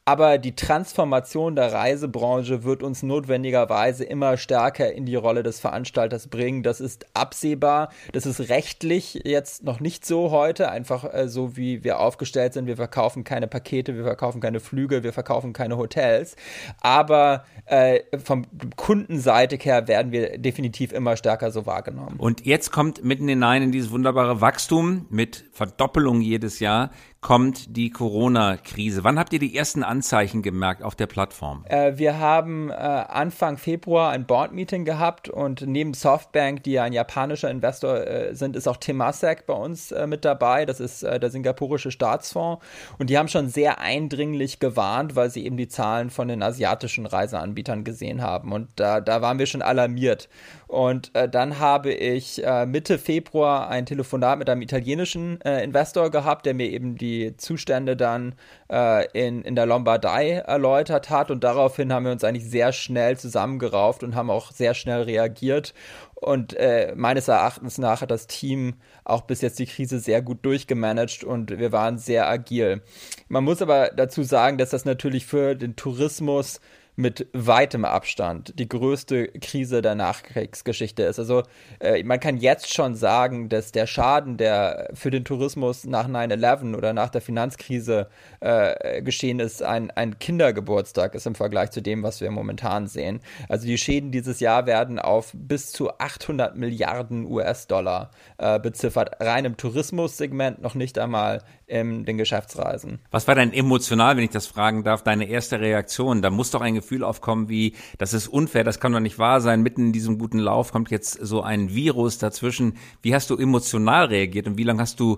aber 0.04 0.40
die 0.40 0.56
Transformation 0.56 1.56
der 1.56 1.72
Reisebranche 1.72 2.66
wird 2.66 2.84
uns 2.84 3.02
notwendigerweise 3.02 4.04
immer 4.04 4.36
stärker 4.36 4.92
in 4.92 5.06
die 5.06 5.16
Rolle 5.16 5.42
des 5.42 5.62
Veranstalters 5.62 6.28
bringen. 6.28 6.64
Das 6.64 6.82
ist 6.82 7.06
absehbar. 7.14 7.92
Das 8.12 8.26
ist 8.26 8.50
rechtlich 8.50 9.22
jetzt 9.24 9.64
noch 9.64 9.80
nicht 9.80 10.06
so 10.06 10.32
heute, 10.32 10.70
einfach 10.70 11.06
äh, 11.14 11.30
so 11.30 11.56
wie 11.56 11.86
wir 11.86 12.02
aufgestellt 12.02 12.52
sind. 12.52 12.68
Wir 12.68 12.76
verkaufen 12.76 13.24
keine 13.24 13.48
Pakete 13.48 13.69
Pakete, 13.70 13.96
wir 13.96 14.04
verkaufen 14.04 14.42
keine 14.42 14.60
Flüge, 14.60 15.04
wir 15.04 15.14
verkaufen 15.14 15.54
keine 15.54 15.78
Hotels. 15.78 16.36
Aber 16.82 17.46
äh, 17.66 18.00
vom 18.18 18.46
Kundenseite 18.76 19.58
her 19.58 19.88
werden 19.88 20.12
wir 20.12 20.40
definitiv 20.40 20.92
immer 20.92 21.16
stärker 21.16 21.52
so 21.52 21.66
wahrgenommen. 21.68 22.16
Und 22.18 22.46
jetzt 22.46 22.72
kommt 22.72 23.04
mitten 23.04 23.28
hinein 23.28 23.62
in 23.62 23.72
dieses 23.72 23.92
wunderbare 23.92 24.42
Wachstum 24.42 25.06
mit 25.10 25.46
Verdoppelung 25.52 26.22
jedes 26.22 26.60
Jahr 26.60 26.90
kommt 27.22 27.76
die 27.76 27.90
Corona-Krise. 27.90 29.04
Wann 29.04 29.20
habt 29.20 29.34
ihr 29.34 29.40
die 29.40 29.56
ersten 29.56 29.84
Anzeichen 29.84 30.42
gemerkt 30.42 30.84
auf 30.84 30.96
der 30.96 31.08
Plattform? 31.08 31.66
Äh, 31.68 31.98
wir 31.98 32.18
haben 32.18 32.70
äh, 32.70 32.74
Anfang 32.74 33.58
Februar 33.58 34.12
ein 34.12 34.26
Board-Meeting 34.26 34.86
gehabt 34.86 35.28
und 35.28 35.62
neben 35.68 35.94
Softbank, 35.94 36.64
die 36.64 36.74
ja 36.74 36.84
ein 36.84 36.94
japanischer 36.94 37.50
Investor 37.50 38.08
äh, 38.08 38.36
sind, 38.36 38.56
ist 38.56 38.68
auch 38.68 38.78
Temasek 38.78 39.46
bei 39.48 39.54
uns 39.54 39.92
äh, 39.92 40.08
mit 40.08 40.24
dabei. 40.24 40.66
Das 40.66 40.80
ist 40.80 41.04
äh, 41.04 41.20
der 41.20 41.30
singapurische 41.30 41.92
Staatsfonds. 41.92 42.64
Und 42.98 43.10
die 43.10 43.18
haben 43.18 43.28
schon 43.28 43.50
sehr 43.50 43.80
eindringlich 43.80 44.60
gewarnt, 44.60 45.18
weil 45.18 45.30
sie 45.30 45.46
eben 45.46 45.58
die 45.58 45.68
Zahlen 45.68 46.10
von 46.10 46.30
den 46.30 46.42
asiatischen 46.42 47.06
Reiseanbietern 47.06 47.84
gesehen 47.84 48.22
haben. 48.22 48.54
Und 48.54 48.70
da, 48.78 49.02
da 49.02 49.22
waren 49.22 49.40
wir 49.40 49.46
schon 49.46 49.62
alarmiert. 49.62 50.30
Und 50.70 51.10
äh, 51.16 51.28
dann 51.28 51.58
habe 51.58 51.92
ich 51.92 52.46
äh, 52.46 52.68
Mitte 52.68 53.00
Februar 53.00 53.70
ein 53.70 53.88
Telefonat 53.88 54.38
mit 54.38 54.52
einem 54.52 54.62
italienischen 54.62 55.42
äh, 55.42 55.64
Investor 55.64 56.12
gehabt, 56.12 56.46
der 56.46 56.54
mir 56.54 56.70
eben 56.70 56.96
die 56.96 57.36
Zustände 57.38 57.98
dann 57.98 58.36
äh, 58.72 59.08
in, 59.14 59.42
in 59.42 59.56
der 59.56 59.66
Lombardei 59.66 60.34
erläutert 60.34 61.10
hat. 61.10 61.32
Und 61.32 61.44
daraufhin 61.44 61.92
haben 61.92 62.06
wir 62.06 62.12
uns 62.12 62.24
eigentlich 62.24 62.48
sehr 62.48 62.72
schnell 62.72 63.18
zusammengerauft 63.18 64.04
und 64.04 64.14
haben 64.14 64.30
auch 64.30 64.52
sehr 64.52 64.76
schnell 64.76 65.02
reagiert. 65.02 65.74
Und 66.14 66.54
äh, 66.54 66.94
meines 66.96 67.28
Erachtens 67.30 67.80
nach 67.80 68.02
hat 68.02 68.12
das 68.12 68.28
Team 68.28 68.76
auch 69.04 69.22
bis 69.22 69.42
jetzt 69.42 69.58
die 69.58 69.66
Krise 69.66 69.98
sehr 69.98 70.22
gut 70.22 70.46
durchgemanagt 70.46 71.24
und 71.24 71.58
wir 71.58 71.72
waren 71.72 71.98
sehr 71.98 72.30
agil. 72.30 72.84
Man 73.28 73.44
muss 73.44 73.64
aber 73.64 73.90
dazu 73.90 74.22
sagen, 74.22 74.60
dass 74.60 74.70
das 74.70 74.86
natürlich 74.86 75.26
für 75.26 75.56
den 75.56 75.76
Tourismus 75.76 76.60
mit 77.00 77.28
weitem 77.32 77.86
Abstand 77.86 78.60
die 78.60 78.68
größte 78.68 79.30
Krise 79.30 79.82
der 79.82 79.96
Nachkriegsgeschichte 79.96 81.04
ist. 81.04 81.18
Also 81.18 81.44
äh, 81.80 82.04
man 82.04 82.20
kann 82.20 82.36
jetzt 82.36 82.74
schon 82.74 82.94
sagen, 82.94 83.48
dass 83.48 83.72
der 83.72 83.88
Schaden, 83.88 84.36
der 84.36 84.90
für 84.96 85.10
den 85.10 85.24
Tourismus 85.24 85.86
nach 85.86 86.10
9-11 86.10 86.76
oder 86.76 86.92
nach 86.92 87.08
der 87.08 87.22
Finanzkrise 87.22 88.10
äh, 88.42 89.02
geschehen 89.02 89.40
ist, 89.40 89.64
ein, 89.64 89.92
ein 89.92 90.20
Kindergeburtstag 90.20 91.16
ist 91.16 91.26
im 91.26 91.36
Vergleich 91.36 91.72
zu 91.72 91.82
dem, 91.82 92.04
was 92.04 92.20
wir 92.20 92.32
momentan 92.32 92.88
sehen. 92.88 93.22
Also 93.48 93.66
die 93.66 93.78
Schäden 93.78 94.12
dieses 94.12 94.42
Jahr 94.42 94.66
werden 94.66 95.00
auf 95.00 95.32
bis 95.34 95.72
zu 95.72 95.98
800 96.00 96.58
Milliarden 96.58 97.26
US-Dollar 97.32 98.12
äh, 98.40 98.60
beziffert. 98.60 99.22
Rein 99.22 99.46
im 99.46 99.56
Tourismussegment, 99.56 100.62
noch 100.62 100.76
nicht 100.76 101.00
einmal 101.00 101.44
in 101.66 102.04
den 102.04 102.18
Geschäftsreisen. 102.18 103.00
Was 103.12 103.28
war 103.28 103.36
denn 103.36 103.54
emotional, 103.54 104.18
wenn 104.18 104.24
ich 104.24 104.32
das 104.32 104.48
fragen 104.48 104.84
darf, 104.84 105.04
deine 105.04 105.30
erste 105.30 105.62
Reaktion? 105.62 106.22
Da 106.22 106.30
muss 106.30 106.52
doch 106.52 106.62
ein 106.62 106.74
Gefühl 106.74 106.89
aufkommen 107.04 107.50
wie, 107.50 107.74
das 107.98 108.14
ist 108.14 108.28
unfair, 108.28 108.64
das 108.64 108.80
kann 108.80 108.94
doch 108.94 109.00
nicht 109.00 109.20
wahr 109.20 109.42
sein. 109.42 109.62
Mitten 109.62 109.88
in 109.88 109.94
diesem 109.94 110.18
guten 110.18 110.40
Lauf 110.40 110.72
kommt 110.72 110.92
jetzt 110.92 111.14
so 111.14 111.42
ein 111.42 111.74
Virus 111.74 112.18
dazwischen. 112.18 112.78
Wie 113.02 113.14
hast 113.14 113.30
du 113.30 113.38
emotional 113.38 114.06
reagiert 114.06 114.48
und 114.48 114.58
wie 114.58 114.64
lange 114.64 114.82
hast 114.82 115.00
du 115.00 115.18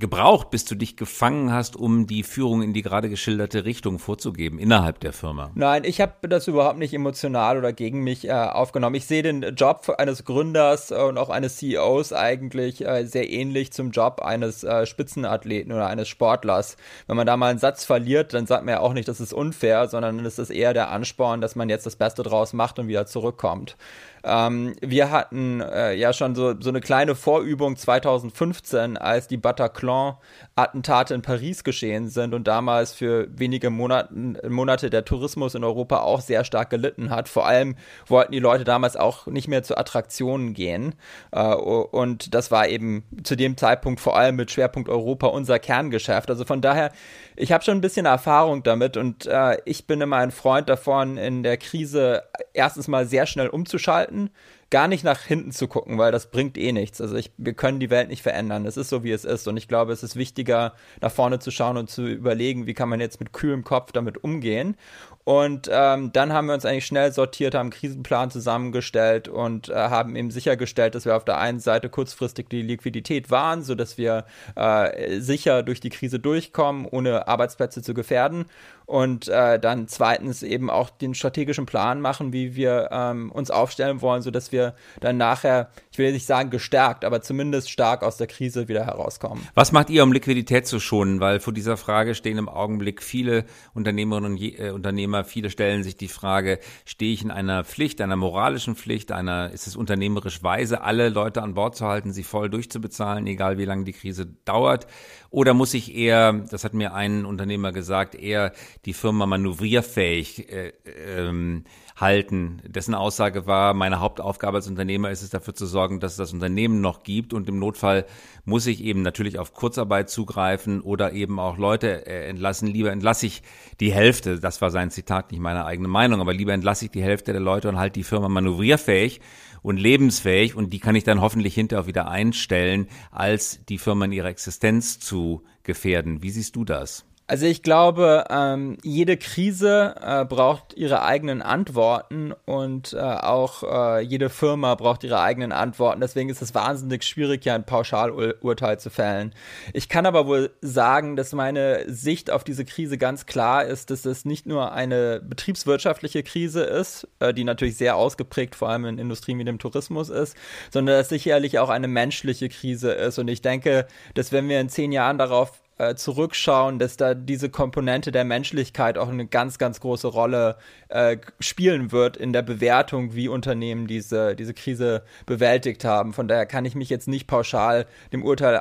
gebraucht, 0.00 0.50
bis 0.50 0.64
du 0.64 0.74
dich 0.74 0.96
gefangen 0.96 1.52
hast, 1.52 1.76
um 1.76 2.06
die 2.06 2.22
Führung 2.22 2.62
in 2.62 2.72
die 2.72 2.82
gerade 2.82 3.08
geschilderte 3.08 3.64
Richtung 3.64 3.98
vorzugeben 3.98 4.58
innerhalb 4.58 5.00
der 5.00 5.12
Firma? 5.12 5.50
Nein, 5.54 5.84
ich 5.84 6.00
habe 6.00 6.28
das 6.28 6.48
überhaupt 6.48 6.78
nicht 6.78 6.94
emotional 6.94 7.58
oder 7.58 7.72
gegen 7.72 8.02
mich 8.02 8.26
äh, 8.26 8.32
aufgenommen. 8.32 8.96
Ich 8.96 9.06
sehe 9.06 9.22
den 9.22 9.42
Job 9.54 9.94
eines 9.98 10.24
Gründers 10.24 10.92
und 10.92 11.18
auch 11.18 11.28
eines 11.28 11.56
CEOs 11.56 12.12
eigentlich 12.12 12.86
äh, 12.86 13.04
sehr 13.04 13.30
ähnlich 13.30 13.72
zum 13.72 13.90
Job 13.90 14.22
eines 14.22 14.64
äh, 14.64 14.86
Spitzenathleten 14.86 15.72
oder 15.72 15.86
eines 15.86 16.08
Sportlers. 16.08 16.76
Wenn 17.06 17.16
man 17.16 17.26
da 17.26 17.36
mal 17.36 17.50
einen 17.50 17.58
Satz 17.58 17.84
verliert, 17.84 18.32
dann 18.34 18.46
sagt 18.46 18.64
man 18.64 18.74
ja 18.74 18.80
auch 18.80 18.94
nicht, 18.94 19.08
das 19.08 19.20
ist 19.20 19.34
unfair, 19.34 19.88
sondern 19.88 20.24
es 20.24 20.38
ist 20.38 20.50
eher 20.50 20.72
der 20.72 20.90
Ansporn, 20.90 21.40
dass 21.40 21.54
man 21.54 21.68
jetzt 21.68 21.86
das 21.86 21.96
Beste 21.96 22.22
draus 22.22 22.54
macht 22.54 22.78
und 22.78 22.88
wieder 22.88 23.06
zurückkommt. 23.06 23.76
Ähm, 24.24 24.74
wir 24.80 25.10
hatten 25.10 25.60
äh, 25.60 25.94
ja 25.94 26.12
schon 26.12 26.34
so, 26.34 26.54
so 26.60 26.68
eine 26.68 26.80
kleine 26.80 27.14
Vorübung 27.14 27.76
2015, 27.76 28.96
als 28.96 29.26
die 29.26 29.36
Bataclan-Attentate 29.82 31.14
in 31.14 31.22
Paris 31.22 31.64
geschehen 31.64 32.08
sind 32.08 32.34
und 32.34 32.46
damals 32.46 32.92
für 32.92 33.28
wenige 33.36 33.70
Monaten, 33.70 34.36
Monate 34.48 34.90
der 34.90 35.04
Tourismus 35.04 35.54
in 35.54 35.64
Europa 35.64 36.00
auch 36.00 36.20
sehr 36.20 36.44
stark 36.44 36.70
gelitten 36.70 37.10
hat. 37.10 37.28
Vor 37.28 37.46
allem 37.46 37.76
wollten 38.06 38.32
die 38.32 38.38
Leute 38.38 38.64
damals 38.64 38.96
auch 38.96 39.26
nicht 39.26 39.48
mehr 39.48 39.62
zu 39.62 39.76
Attraktionen 39.76 40.54
gehen. 40.54 40.94
Äh, 41.32 41.54
und 41.54 42.34
das 42.34 42.50
war 42.50 42.68
eben 42.68 43.04
zu 43.22 43.36
dem 43.36 43.56
Zeitpunkt 43.56 44.00
vor 44.00 44.16
allem 44.16 44.36
mit 44.36 44.50
Schwerpunkt 44.50 44.88
Europa 44.88 45.26
unser 45.26 45.58
Kerngeschäft. 45.58 46.30
Also 46.30 46.44
von 46.44 46.60
daher, 46.60 46.92
ich 47.36 47.52
habe 47.52 47.64
schon 47.64 47.78
ein 47.78 47.82
bisschen 47.82 48.06
Erfahrung 48.06 48.62
damit 48.62 48.96
und 48.96 49.26
äh, 49.26 49.58
ich 49.64 49.86
bin 49.86 50.00
immer 50.00 50.16
ein 50.16 50.30
Freund 50.30 50.68
davon, 50.68 51.16
in 51.16 51.42
der 51.42 51.56
Krise 51.56 52.22
erstens 52.52 52.88
mal 52.88 53.06
sehr 53.06 53.26
schnell 53.26 53.48
umzuschalten, 53.48 54.30
gar 54.72 54.88
nicht 54.88 55.04
nach 55.04 55.20
hinten 55.20 55.52
zu 55.52 55.68
gucken, 55.68 55.98
weil 55.98 56.12
das 56.12 56.30
bringt 56.30 56.56
eh 56.56 56.72
nichts. 56.72 57.00
Also 57.02 57.14
ich, 57.14 57.30
wir 57.36 57.52
können 57.52 57.78
die 57.78 57.90
Welt 57.90 58.08
nicht 58.08 58.22
verändern. 58.22 58.64
Es 58.64 58.78
ist 58.78 58.88
so, 58.88 59.04
wie 59.04 59.12
es 59.12 59.26
ist. 59.26 59.46
Und 59.46 59.58
ich 59.58 59.68
glaube, 59.68 59.92
es 59.92 60.02
ist 60.02 60.16
wichtiger, 60.16 60.72
nach 61.02 61.12
vorne 61.12 61.38
zu 61.40 61.50
schauen 61.50 61.76
und 61.76 61.90
zu 61.90 62.06
überlegen, 62.06 62.66
wie 62.66 62.72
kann 62.72 62.88
man 62.88 62.98
jetzt 62.98 63.20
mit 63.20 63.34
kühlem 63.34 63.64
Kopf 63.64 63.92
damit 63.92 64.24
umgehen. 64.24 64.76
Und 65.24 65.68
ähm, 65.70 66.10
dann 66.12 66.32
haben 66.32 66.46
wir 66.46 66.54
uns 66.54 66.64
eigentlich 66.64 66.86
schnell 66.86 67.12
sortiert, 67.12 67.54
haben 67.54 67.66
einen 67.66 67.70
Krisenplan 67.70 68.30
zusammengestellt 68.30 69.28
und 69.28 69.68
äh, 69.68 69.74
haben 69.74 70.16
eben 70.16 70.32
sichergestellt, 70.32 70.94
dass 70.94 71.04
wir 71.04 71.16
auf 71.16 71.24
der 71.24 71.38
einen 71.38 71.60
Seite 71.60 71.88
kurzfristig 71.90 72.48
die 72.48 72.62
Liquidität 72.62 73.30
wahren, 73.30 73.62
sodass 73.62 73.98
wir 73.98 74.24
äh, 74.56 75.20
sicher 75.20 75.62
durch 75.62 75.80
die 75.80 75.90
Krise 75.90 76.18
durchkommen, 76.18 76.86
ohne 76.86 77.28
Arbeitsplätze 77.28 77.82
zu 77.82 77.94
gefährden 77.94 78.46
und 78.92 79.26
äh, 79.28 79.58
dann 79.58 79.88
zweitens 79.88 80.42
eben 80.42 80.68
auch 80.68 80.90
den 80.90 81.14
strategischen 81.14 81.64
Plan 81.64 82.02
machen, 82.02 82.34
wie 82.34 82.56
wir 82.56 82.90
ähm, 82.92 83.32
uns 83.32 83.50
aufstellen 83.50 84.02
wollen, 84.02 84.20
sodass 84.20 84.52
wir 84.52 84.74
dann 85.00 85.16
nachher, 85.16 85.70
ich 85.90 85.96
will 85.96 86.12
nicht 86.12 86.26
sagen 86.26 86.50
gestärkt, 86.50 87.06
aber 87.06 87.22
zumindest 87.22 87.70
stark 87.70 88.02
aus 88.02 88.18
der 88.18 88.26
Krise 88.26 88.68
wieder 88.68 88.84
herauskommen. 88.84 89.48
Was 89.54 89.72
macht 89.72 89.88
ihr, 89.88 90.02
um 90.02 90.12
Liquidität 90.12 90.66
zu 90.66 90.78
schonen? 90.78 91.20
Weil 91.20 91.40
vor 91.40 91.54
dieser 91.54 91.78
Frage 91.78 92.14
stehen 92.14 92.36
im 92.36 92.50
Augenblick 92.50 93.02
viele 93.02 93.46
Unternehmerinnen 93.72 94.32
und 94.32 94.42
äh, 94.42 94.72
Unternehmer, 94.72 95.24
viele 95.24 95.48
stellen 95.48 95.82
sich 95.84 95.96
die 95.96 96.08
Frage, 96.08 96.58
stehe 96.84 97.14
ich 97.14 97.22
in 97.22 97.30
einer 97.30 97.64
Pflicht, 97.64 97.98
einer 98.02 98.16
moralischen 98.16 98.76
Pflicht, 98.76 99.10
einer, 99.10 99.52
ist 99.52 99.66
es 99.66 99.74
unternehmerisch 99.74 100.42
weise, 100.42 100.82
alle 100.82 101.08
Leute 101.08 101.40
an 101.40 101.54
Bord 101.54 101.76
zu 101.76 101.86
halten, 101.86 102.12
sie 102.12 102.24
voll 102.24 102.50
durchzubezahlen, 102.50 103.26
egal 103.26 103.56
wie 103.56 103.64
lange 103.64 103.84
die 103.84 103.94
Krise 103.94 104.26
dauert? 104.44 104.86
Oder 105.30 105.54
muss 105.54 105.72
ich 105.72 105.94
eher, 105.94 106.34
das 106.50 106.62
hat 106.62 106.74
mir 106.74 106.92
ein 106.92 107.24
Unternehmer 107.24 107.72
gesagt, 107.72 108.14
eher 108.14 108.52
die 108.84 108.94
Firma 108.94 109.26
manövrierfähig 109.26 110.50
äh, 110.50 110.72
ähm, 110.86 111.64
halten. 111.96 112.60
Dessen 112.66 112.94
Aussage 112.94 113.46
war, 113.46 113.74
meine 113.74 114.00
Hauptaufgabe 114.00 114.56
als 114.56 114.66
Unternehmer 114.66 115.10
ist 115.10 115.22
es 115.22 115.30
dafür 115.30 115.54
zu 115.54 115.66
sorgen, 115.66 116.00
dass 116.00 116.12
es 116.12 116.18
das 116.18 116.32
Unternehmen 116.32 116.80
noch 116.80 117.04
gibt 117.04 117.32
und 117.32 117.48
im 117.48 117.58
Notfall 117.60 118.06
muss 118.44 118.66
ich 118.66 118.82
eben 118.82 119.02
natürlich 119.02 119.38
auf 119.38 119.54
Kurzarbeit 119.54 120.10
zugreifen 120.10 120.80
oder 120.80 121.12
eben 121.12 121.38
auch 121.38 121.58
Leute 121.58 122.06
äh, 122.06 122.28
entlassen. 122.28 122.66
Lieber 122.66 122.90
entlasse 122.90 123.26
ich 123.26 123.42
die 123.78 123.92
Hälfte, 123.92 124.40
das 124.40 124.60
war 124.60 124.70
sein 124.70 124.90
Zitat, 124.90 125.30
nicht 125.30 125.40
meine 125.40 125.64
eigene 125.64 125.88
Meinung, 125.88 126.20
aber 126.20 126.34
lieber 126.34 126.52
entlasse 126.52 126.86
ich 126.86 126.90
die 126.90 127.02
Hälfte 127.02 127.32
der 127.32 127.40
Leute 127.40 127.68
und 127.68 127.78
halte 127.78 128.00
die 128.00 128.04
Firma 128.04 128.28
manövrierfähig 128.28 129.20
und 129.62 129.76
lebensfähig 129.76 130.56
und 130.56 130.72
die 130.72 130.80
kann 130.80 130.96
ich 130.96 131.04
dann 131.04 131.20
hoffentlich 131.20 131.54
hinterher 131.54 131.86
wieder 131.86 132.08
einstellen, 132.08 132.88
als 133.12 133.64
die 133.66 133.78
Firma 133.78 134.06
in 134.06 134.12
ihrer 134.12 134.28
Existenz 134.28 134.98
zu 134.98 135.44
gefährden. 135.62 136.22
Wie 136.22 136.30
siehst 136.30 136.56
du 136.56 136.64
das? 136.64 137.06
Also 137.32 137.46
ich 137.46 137.62
glaube, 137.62 138.26
ähm, 138.28 138.76
jede 138.82 139.16
Krise 139.16 139.94
äh, 140.02 140.26
braucht 140.26 140.74
ihre 140.76 141.02
eigenen 141.02 141.40
Antworten 141.40 142.34
und 142.44 142.92
äh, 142.92 142.98
auch 142.98 143.62
äh, 143.62 144.00
jede 144.02 144.28
Firma 144.28 144.74
braucht 144.74 145.02
ihre 145.02 145.18
eigenen 145.18 145.50
Antworten. 145.50 146.02
Deswegen 146.02 146.28
ist 146.28 146.42
es 146.42 146.54
wahnsinnig 146.54 147.04
schwierig, 147.04 147.44
hier 147.44 147.54
ein 147.54 147.64
Pauschalurteil 147.64 148.78
zu 148.78 148.90
fällen. 148.90 149.34
Ich 149.72 149.88
kann 149.88 150.04
aber 150.04 150.26
wohl 150.26 150.50
sagen, 150.60 151.16
dass 151.16 151.32
meine 151.32 151.90
Sicht 151.90 152.30
auf 152.30 152.44
diese 152.44 152.66
Krise 152.66 152.98
ganz 152.98 153.24
klar 153.24 153.64
ist, 153.64 153.88
dass 153.88 154.04
es 154.04 154.26
nicht 154.26 154.44
nur 154.44 154.72
eine 154.72 155.22
betriebswirtschaftliche 155.26 156.22
Krise 156.24 156.64
ist, 156.64 157.08
äh, 157.18 157.32
die 157.32 157.44
natürlich 157.44 157.78
sehr 157.78 157.96
ausgeprägt 157.96 158.56
vor 158.56 158.68
allem 158.68 158.84
in 158.84 158.98
Industrien 158.98 159.38
wie 159.38 159.44
dem 159.44 159.58
Tourismus 159.58 160.10
ist, 160.10 160.36
sondern 160.70 160.98
dass 160.98 161.08
sicherlich 161.08 161.58
auch 161.60 161.70
eine 161.70 161.88
menschliche 161.88 162.50
Krise 162.50 162.92
ist. 162.92 163.18
Und 163.18 163.28
ich 163.28 163.40
denke, 163.40 163.86
dass 164.12 164.32
wenn 164.32 164.50
wir 164.50 164.60
in 164.60 164.68
zehn 164.68 164.92
Jahren 164.92 165.16
darauf 165.16 165.61
äh, 165.82 165.96
zurückschauen, 165.96 166.78
dass 166.78 166.96
da 166.96 167.14
diese 167.14 167.50
Komponente 167.50 168.12
der 168.12 168.24
Menschlichkeit 168.24 168.98
auch 168.98 169.08
eine 169.08 169.26
ganz, 169.26 169.58
ganz 169.58 169.80
große 169.80 170.06
Rolle 170.06 170.56
äh, 170.88 171.16
spielen 171.40 171.90
wird 171.90 172.16
in 172.16 172.32
der 172.32 172.42
Bewertung, 172.42 173.14
wie 173.14 173.28
Unternehmen 173.28 173.86
diese, 173.88 174.36
diese 174.36 174.54
Krise 174.54 175.02
bewältigt 175.26 175.84
haben. 175.84 176.12
Von 176.12 176.28
daher 176.28 176.46
kann 176.46 176.64
ich 176.64 176.74
mich 176.74 176.88
jetzt 176.88 177.08
nicht 177.08 177.26
pauschal 177.26 177.86
dem 178.12 178.22
Urteil 178.22 178.58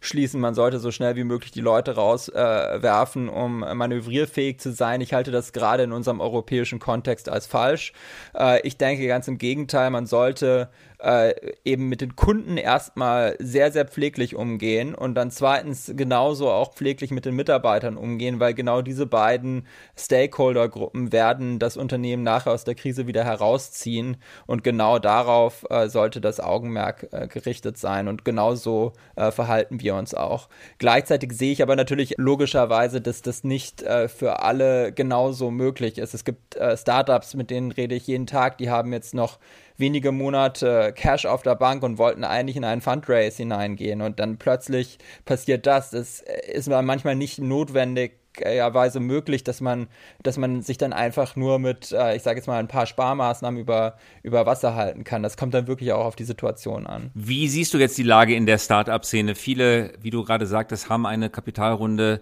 anschließen, 0.00 0.40
man 0.40 0.54
sollte 0.54 0.78
so 0.78 0.90
schnell 0.90 1.16
wie 1.16 1.24
möglich 1.24 1.50
die 1.50 1.60
Leute 1.60 1.94
rauswerfen, 1.94 3.28
äh, 3.28 3.30
um 3.30 3.60
manövrierfähig 3.60 4.58
zu 4.58 4.72
sein. 4.72 5.00
Ich 5.00 5.12
halte 5.12 5.30
das 5.30 5.52
gerade 5.52 5.82
in 5.82 5.92
unserem 5.92 6.20
europäischen 6.20 6.78
Kontext 6.78 7.28
als 7.28 7.46
falsch. 7.46 7.92
Äh, 8.34 8.60
ich 8.66 8.76
denke 8.76 9.06
ganz 9.06 9.28
im 9.28 9.38
Gegenteil, 9.38 9.90
man 9.90 10.06
sollte 10.06 10.68
äh, 10.98 11.34
eben 11.64 11.88
mit 11.88 12.00
den 12.00 12.16
Kunden 12.16 12.56
erstmal 12.56 13.36
sehr, 13.38 13.70
sehr 13.70 13.86
pfleglich 13.86 14.34
umgehen 14.34 14.94
und 14.94 15.14
dann 15.14 15.30
zweitens 15.30 15.92
genauso 15.94 16.50
auch 16.50 16.74
pfleglich 16.74 17.10
mit 17.10 17.24
den 17.24 17.34
Mitarbeitern 17.34 17.96
umgehen, 17.96 18.40
weil 18.40 18.54
genau 18.54 18.82
diese 18.82 19.06
beiden 19.06 19.66
Stakeholder-Gruppen 19.96 21.12
werden 21.12 21.58
das 21.58 21.76
Unternehmen 21.76 22.22
nachher 22.22 22.52
aus 22.52 22.64
der 22.64 22.74
Krise 22.74 23.06
wieder 23.06 23.24
herausziehen 23.24 24.16
und 24.46 24.64
genau 24.64 24.98
darauf 24.98 25.66
äh, 25.70 25.88
sollte 25.88 26.20
das 26.20 26.40
Augenmerk 26.40 27.08
äh, 27.12 27.28
gerichtet 27.28 27.76
sein 27.78 28.08
und 28.08 28.24
genauso 28.24 28.92
äh, 29.16 29.30
verhalten 29.30 29.80
wir 29.80 29.85
uns 29.94 30.14
auch. 30.14 30.48
Gleichzeitig 30.78 31.32
sehe 31.32 31.52
ich 31.52 31.62
aber 31.62 31.76
natürlich 31.76 32.14
logischerweise, 32.18 33.00
dass 33.00 33.22
das 33.22 33.44
nicht 33.44 33.82
äh, 33.82 34.08
für 34.08 34.40
alle 34.40 34.92
genauso 34.92 35.50
möglich 35.50 35.98
ist. 35.98 36.14
Es 36.14 36.24
gibt 36.24 36.56
äh, 36.56 36.76
Startups, 36.76 37.34
mit 37.34 37.50
denen 37.50 37.72
rede 37.72 37.94
ich 37.94 38.06
jeden 38.06 38.26
Tag, 38.26 38.58
die 38.58 38.70
haben 38.70 38.92
jetzt 38.92 39.14
noch 39.14 39.38
wenige 39.76 40.12
Monate 40.12 40.92
Cash 40.94 41.26
auf 41.26 41.42
der 41.42 41.54
Bank 41.54 41.82
und 41.82 41.98
wollten 41.98 42.24
eigentlich 42.24 42.56
in 42.56 42.64
einen 42.64 42.80
Fundraise 42.80 43.38
hineingehen 43.38 44.00
und 44.02 44.18
dann 44.18 44.38
plötzlich 44.38 44.98
passiert 45.24 45.66
das. 45.66 45.92
Es 45.92 46.20
ist 46.20 46.68
manchmal 46.68 47.14
nicht 47.14 47.38
notwendig, 47.38 48.18
Weise 48.42 49.00
möglich, 49.00 49.44
dass 49.44 49.60
man, 49.60 49.88
dass 50.22 50.36
man 50.36 50.62
sich 50.62 50.78
dann 50.78 50.92
einfach 50.92 51.36
nur 51.36 51.58
mit, 51.58 51.92
äh, 51.92 52.16
ich 52.16 52.22
sage 52.22 52.38
jetzt 52.38 52.46
mal, 52.46 52.58
ein 52.58 52.68
paar 52.68 52.86
Sparmaßnahmen 52.86 53.60
über, 53.60 53.96
über 54.22 54.46
Wasser 54.46 54.74
halten 54.74 55.04
kann. 55.04 55.22
Das 55.22 55.36
kommt 55.36 55.54
dann 55.54 55.66
wirklich 55.66 55.92
auch 55.92 56.04
auf 56.04 56.16
die 56.16 56.24
Situation 56.24 56.86
an. 56.86 57.10
Wie 57.14 57.48
siehst 57.48 57.74
du 57.74 57.78
jetzt 57.78 57.98
die 57.98 58.02
Lage 58.02 58.34
in 58.34 58.46
der 58.46 58.58
Start-up-Szene? 58.58 59.34
Viele, 59.34 59.92
wie 60.00 60.10
du 60.10 60.24
gerade 60.24 60.46
sagtest, 60.46 60.88
haben 60.88 61.06
eine 61.06 61.30
Kapitalrunde 61.30 62.20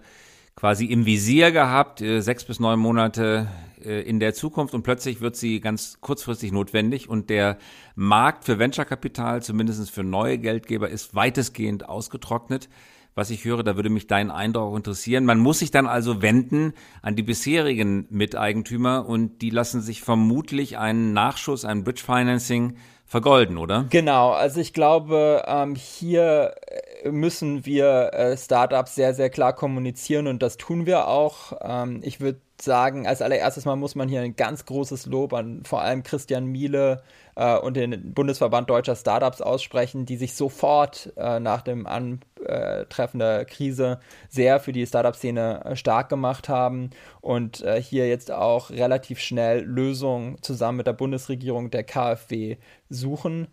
quasi 0.55 0.85
im 0.85 1.05
Visier 1.05 1.51
gehabt, 1.51 2.01
äh, 2.01 2.21
sechs 2.21 2.45
bis 2.45 2.59
neun 2.59 2.79
Monate 2.79 3.47
äh, 3.83 4.01
in 4.01 4.19
der 4.19 4.33
Zukunft 4.33 4.73
und 4.73 4.83
plötzlich 4.83 5.21
wird 5.21 5.35
sie 5.35 5.59
ganz 5.59 5.97
kurzfristig 5.99 6.51
notwendig 6.51 7.09
und 7.09 7.29
der 7.29 7.57
Markt 7.95 8.45
für 8.45 8.57
Venture-Kapital, 8.57 9.41
zumindest 9.43 9.91
für 9.91 10.03
neue 10.03 10.37
Geldgeber, 10.37 10.89
ist 10.89 11.13
weitestgehend 11.13 11.87
ausgetrocknet. 11.87 12.69
Was 13.17 13.29
ich 13.29 13.45
höre, 13.45 13.63
da 13.63 13.77
würde 13.77 13.89
mich 13.89 14.07
dein 14.07 14.29
Eindruck 14.29 14.75
interessieren. 14.75 15.23
Man 15.23 15.39
muss 15.39 15.59
sich 15.59 15.71
dann 15.71 15.87
also 15.87 16.21
wenden 16.21 16.73
an 17.01 17.15
die 17.15 17.23
bisherigen 17.23 18.07
Miteigentümer 18.09 19.07
und 19.07 19.41
die 19.41 19.51
lassen 19.51 19.81
sich 19.81 20.01
vermutlich 20.01 20.77
einen 20.77 21.13
Nachschuss, 21.13 21.63
ein 21.63 21.85
Bridge 21.85 22.03
Financing 22.05 22.75
vergolden, 23.05 23.57
oder? 23.57 23.85
Genau, 23.89 24.31
also 24.31 24.59
ich 24.59 24.73
glaube, 24.73 25.43
ähm, 25.47 25.75
hier 25.75 26.55
äh, 27.03 27.11
müssen 27.11 27.65
wir 27.65 28.13
äh, 28.13 28.37
Startups 28.37 28.95
sehr, 28.95 29.13
sehr 29.13 29.29
klar 29.29 29.53
kommunizieren 29.53 30.27
und 30.27 30.41
das 30.41 30.57
tun 30.57 30.85
wir 30.85 31.07
auch. 31.07 31.53
Ähm, 31.61 32.01
ich 32.03 32.19
würde 32.19 32.39
sagen, 32.61 33.05
als 33.05 33.21
allererstes 33.21 33.65
mal 33.65 33.75
muss 33.75 33.95
man 33.95 34.07
hier 34.07 34.21
ein 34.21 34.35
ganz 34.35 34.65
großes 34.65 35.05
Lob 35.07 35.33
an 35.33 35.63
vor 35.65 35.81
allem 35.81 36.03
Christian 36.03 36.45
Miele 36.45 37.03
äh, 37.35 37.57
und 37.57 37.75
den 37.75 38.13
Bundesverband 38.13 38.69
Deutscher 38.69 38.95
Startups 38.95 39.41
aussprechen, 39.41 40.05
die 40.05 40.17
sich 40.17 40.35
sofort 40.35 41.11
äh, 41.17 41.39
nach 41.39 41.61
dem 41.61 41.85
Antreffen 41.85 43.19
der 43.19 43.45
Krise 43.45 43.99
sehr 44.29 44.59
für 44.59 44.71
die 44.71 44.85
Startup-Szene 44.85 45.65
äh, 45.65 45.75
stark 45.75 46.09
gemacht 46.09 46.47
haben 46.47 46.91
und 47.21 47.61
äh, 47.61 47.81
hier 47.81 48.07
jetzt 48.07 48.31
auch 48.31 48.69
relativ 48.69 49.19
schnell 49.19 49.61
Lösungen 49.61 50.41
zusammen 50.41 50.77
mit 50.77 50.87
der 50.87 50.93
Bundesregierung 50.93 51.71
der 51.71 51.83
KfW 51.83 52.57
suchen. 52.89 53.47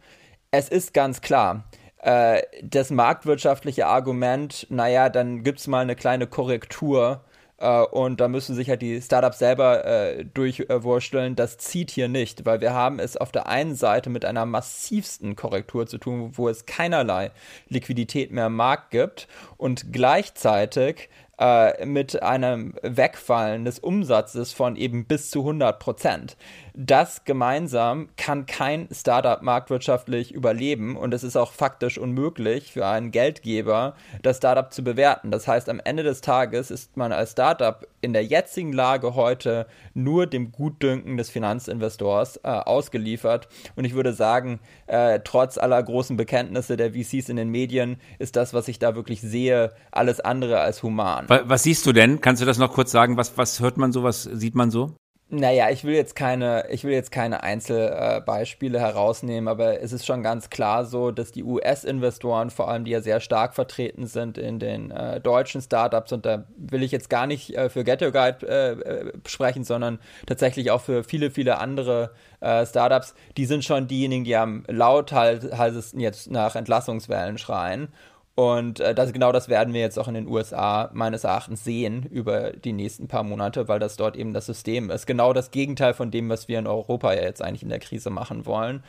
Es 0.51 0.69
ist 0.69 0.95
ganz 0.95 1.21
klar, 1.21 1.65
äh, 2.03 2.43
das 2.63 2.91
marktwirtschaftliche 2.91 3.87
Argument, 3.87 4.67
naja, 4.71 5.09
dann 5.09 5.45
gibt 5.45 5.61
es 5.61 5.67
mal 5.67 5.81
eine 5.81 5.97
kleine 5.97 6.27
Korrektur 6.27 7.25
äh, 7.63 7.83
und 7.83 8.21
da 8.21 8.29
müssen 8.29 8.57
sich 8.57 8.69
halt 8.69 8.83
die 8.83 9.01
Startups 9.01 9.39
selber 9.39 9.85
äh, 9.85 10.25
durchwursteln. 10.25 11.37
Das 11.37 11.59
zieht 11.59 11.91
hier 11.91 12.09
nicht, 12.09 12.45
weil 12.45 12.61
wir 12.61 12.75
haben 12.75 12.99
es 12.99 13.17
auf 13.17 13.31
der 13.31 13.47
einen 13.47 13.77
Seite 13.77 14.11
mit 14.11 14.25
einer 14.25 14.45
massivsten 14.47 15.37
Korrektur 15.37 15.87
zu 15.87 15.99
tun, 15.99 16.33
wo 16.35 16.49
es 16.49 16.67
keinerlei 16.67 17.31
Liquidität 17.69 18.33
mehr 18.33 18.47
im 18.47 18.57
Markt 18.57 18.91
gibt 18.91 19.29
und 19.57 19.93
gleichzeitig 19.93 21.09
äh, 21.39 21.87
mit 21.87 22.23
einem 22.23 22.75
Wegfallen 22.83 23.65
des 23.65 23.79
Umsatzes 23.79 24.53
von 24.53 24.77
eben 24.77 25.07
bis 25.07 25.31
zu 25.31 25.41
100 25.41 25.79
Prozent. 25.79 26.37
Das 26.75 27.25
gemeinsam 27.25 28.09
kann 28.17 28.47
kein 28.47 28.89
Startup 28.91 29.43
marktwirtschaftlich 29.43 30.33
überleben 30.33 30.97
und 30.97 31.13
es 31.13 31.23
ist 31.23 31.37
auch 31.37 31.53
faktisch 31.53 31.99
unmöglich 31.99 32.73
für 32.73 32.87
einen 32.87 33.11
Geldgeber, 33.11 33.95
das 34.23 34.39
Startup 34.39 34.73
zu 34.73 34.83
bewerten. 34.83 35.31
Das 35.31 35.47
heißt, 35.47 35.69
am 35.69 35.81
Ende 35.85 36.03
des 36.03 36.23
Tages 36.23 36.71
ist 36.71 36.97
man 36.97 37.13
als 37.13 37.33
Startup 37.33 37.87
in 38.01 38.15
der 38.15 38.25
jetzigen 38.25 38.73
Lage 38.73 39.15
heute 39.15 39.67
nur 39.93 40.27
dem 40.27 40.51
Gutdünken 40.51 41.19
des 41.19 41.29
Finanzinvestors 41.29 42.39
äh, 42.39 42.49
ausgeliefert. 42.49 43.49
Und 43.77 43.85
ich 43.85 43.95
würde 43.95 44.15
sagen, 44.15 44.59
äh, 44.87 45.21
trotz 45.23 45.59
aller 45.59 45.83
großen 45.83 46.17
Bekenntnisse 46.17 46.79
der 46.79 46.93
VCs 46.93 47.29
in 47.29 47.37
den 47.37 47.51
Medien 47.51 47.99
ist 48.19 48.37
das, 48.37 48.55
was 48.55 48.69
ich 48.69 48.79
da 48.79 48.97
wirklich 48.97 49.21
sehe, 49.21 49.73
alles 49.91 50.21
andere 50.21 50.61
als 50.61 50.83
human. 50.83 51.27
Was 51.29 51.65
siehst 51.65 51.85
du 51.85 51.93
denn? 51.93 52.21
Kannst 52.21 52.41
du 52.41 52.47
das 52.47 52.57
noch 52.57 52.73
kurz 52.73 52.91
sagen? 52.91 53.19
Was, 53.19 53.37
was 53.37 53.61
hört 53.61 53.77
man 53.77 53.93
so? 53.93 54.03
Was 54.03 54.23
sieht 54.23 54.55
man 54.55 54.71
so? 54.71 54.97
Naja, 55.35 55.71
ich 55.71 55.83
will 55.85 55.95
jetzt 55.95 56.15
keine, 56.15 56.67
ich 56.69 56.85
will 56.85 56.93
jetzt 56.93 57.11
keine 57.11 57.43
Einzelbeispiele 57.43 58.77
äh, 58.77 58.81
herausnehmen, 58.83 59.49
aber 59.49 59.81
es 59.81 59.91
ist 59.91 60.05
schon 60.05 60.23
ganz 60.23 60.51
klar 60.51 60.85
so, 60.85 61.11
dass 61.11 61.33
die 61.33 61.43
US-Investoren, 61.43 62.51
vor 62.51 62.69
allem 62.69 62.85
die 62.85 62.91
ja 62.91 63.01
sehr 63.01 63.19
stark 63.19 63.55
vertreten 63.55 64.07
sind 64.07 64.37
in 64.37 64.59
den 64.59 64.91
äh, 64.91 65.23
deutschen 65.23 65.63
Startups, 65.63 66.13
und 66.13 66.27
da 66.27 66.45
will 66.59 66.83
ich 66.83 66.93
jetzt 66.93 67.09
gar 67.09 67.27
nicht 67.27 67.57
äh, 67.57 67.71
für 67.71 67.79
Your 67.79 68.13
Guide 68.13 68.47
äh, 68.47 68.73
äh, 68.73 69.13
sprechen, 69.27 69.65
sondern 69.65 70.01
tatsächlich 70.27 70.71
auch 70.71 70.83
für 70.83 71.03
viele, 71.03 71.31
viele 71.31 71.57
andere 71.57 72.11
äh, 72.41 72.67
Startups, 72.67 73.15
die 73.39 73.47
sind 73.47 73.65
schon 73.65 73.89
diejenigen, 73.89 74.25
die 74.25 74.37
am 74.37 74.65
lautheisesten 74.69 75.99
jetzt 75.99 76.31
nach 76.31 76.57
Entlassungswellen 76.57 77.39
schreien. 77.39 77.89
Und 78.35 78.81
äh, 78.81 78.95
das, 78.95 79.13
genau 79.13 79.31
das 79.31 79.49
werden 79.49 79.75
wir 79.75 79.83
jetzt 79.83 79.99
auch 79.99 80.09
in 80.09 80.15
den 80.15 80.27
USA 80.27 80.91
meines 80.95 81.25
Erachtens 81.25 81.65
sehen 81.65 82.07
über 82.11 82.53
die 82.53 82.73
nächsten 82.73 83.07
paar 83.07 83.25
Monate, 83.25 83.69
weil 83.69 83.79
das 83.79 83.97
dort 83.97 84.17
eben 84.17 84.33
das 84.33 84.47
System 84.47 84.91
ist. 84.91 85.07
Genau 85.07 85.35
das 85.35 85.51
Gegenteil 85.51 85.93
von 85.93 86.11
dem, 86.11 86.31
was 86.31 86.49
wir 86.49 86.59
in 86.59 86.67
Europa 86.67 87.13
ja 87.13 87.23
jetzt 87.23 87.43
eigentlich 87.43 87.63
in 87.63 87.69
der 87.69 87.79
Krise 87.79 88.09
machen 88.09 88.47
wollen. 88.47 88.83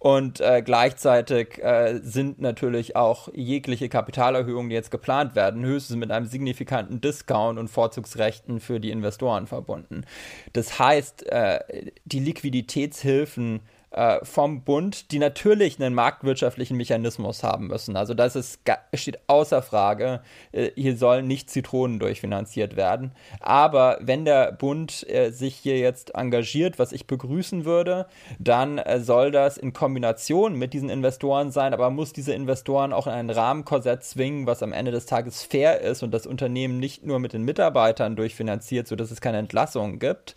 Und 0.00 0.40
äh, 0.40 0.62
gleichzeitig 0.64 1.58
äh, 1.58 1.98
sind 2.02 2.40
natürlich 2.40 2.94
auch 2.94 3.28
jegliche 3.34 3.88
Kapitalerhöhungen, 3.88 4.70
die 4.70 4.76
jetzt 4.76 4.92
geplant 4.92 5.34
werden, 5.34 5.64
höchstens 5.64 5.96
mit 5.96 6.12
einem 6.12 6.26
signifikanten 6.26 7.00
Discount 7.00 7.58
und 7.58 7.68
Vorzugsrechten 7.68 8.60
für 8.60 8.78
die 8.78 8.92
Investoren 8.92 9.48
verbunden. 9.48 10.04
Das 10.52 10.78
heißt, 10.78 11.26
äh, 11.26 11.90
die 12.04 12.20
Liquiditätshilfen 12.20 13.60
äh, 13.90 14.22
vom 14.22 14.64
Bund, 14.64 15.12
die 15.12 15.18
natürlich 15.18 15.80
einen 15.80 15.94
marktwirtschaftlichen 15.94 16.76
Mechanismus 16.76 17.42
haben 17.42 17.68
müssen. 17.68 17.96
Also 17.96 18.12
das 18.12 18.36
ist, 18.36 18.60
steht 18.92 19.18
außer 19.28 19.62
Frage, 19.62 20.20
äh, 20.52 20.70
hier 20.74 20.94
sollen 20.94 21.26
nicht 21.26 21.48
Zitronen 21.48 21.98
durchfinanziert 21.98 22.76
werden. 22.76 23.12
Aber 23.40 23.96
wenn 24.02 24.26
der 24.26 24.52
Bund 24.52 25.08
äh, 25.08 25.30
sich 25.30 25.54
hier 25.54 25.78
jetzt 25.78 26.14
engagiert, 26.14 26.78
was 26.78 26.92
ich 26.92 27.06
begrüßen 27.06 27.64
würde, 27.64 28.06
dann 28.38 28.78
soll 28.98 29.30
das 29.30 29.56
in 29.56 29.72
Kombination 29.72 30.54
mit 30.54 30.74
diesen 30.74 30.90
Investoren 30.90 31.50
sein, 31.50 31.72
aber 31.72 31.88
muss 31.88 32.12
diese 32.12 32.34
Investoren 32.34 32.92
auch 32.92 33.06
in 33.06 33.14
ein 33.14 33.30
Rahmenkorsett 33.30 34.04
zwingen, 34.04 34.46
was 34.46 34.62
am 34.62 34.74
Ende 34.74 34.90
des 34.90 35.06
Tages 35.06 35.42
fair 35.42 35.80
ist 35.80 36.02
und 36.02 36.12
das 36.12 36.26
Unternehmen 36.26 36.78
nicht 36.78 37.06
nur 37.06 37.20
mit 37.20 37.32
den 37.32 37.42
Mitarbeitern 37.42 38.16
durchfinanziert, 38.16 38.86
sodass 38.86 39.10
es 39.10 39.22
keine 39.22 39.38
Entlassungen 39.38 39.98
gibt, 39.98 40.34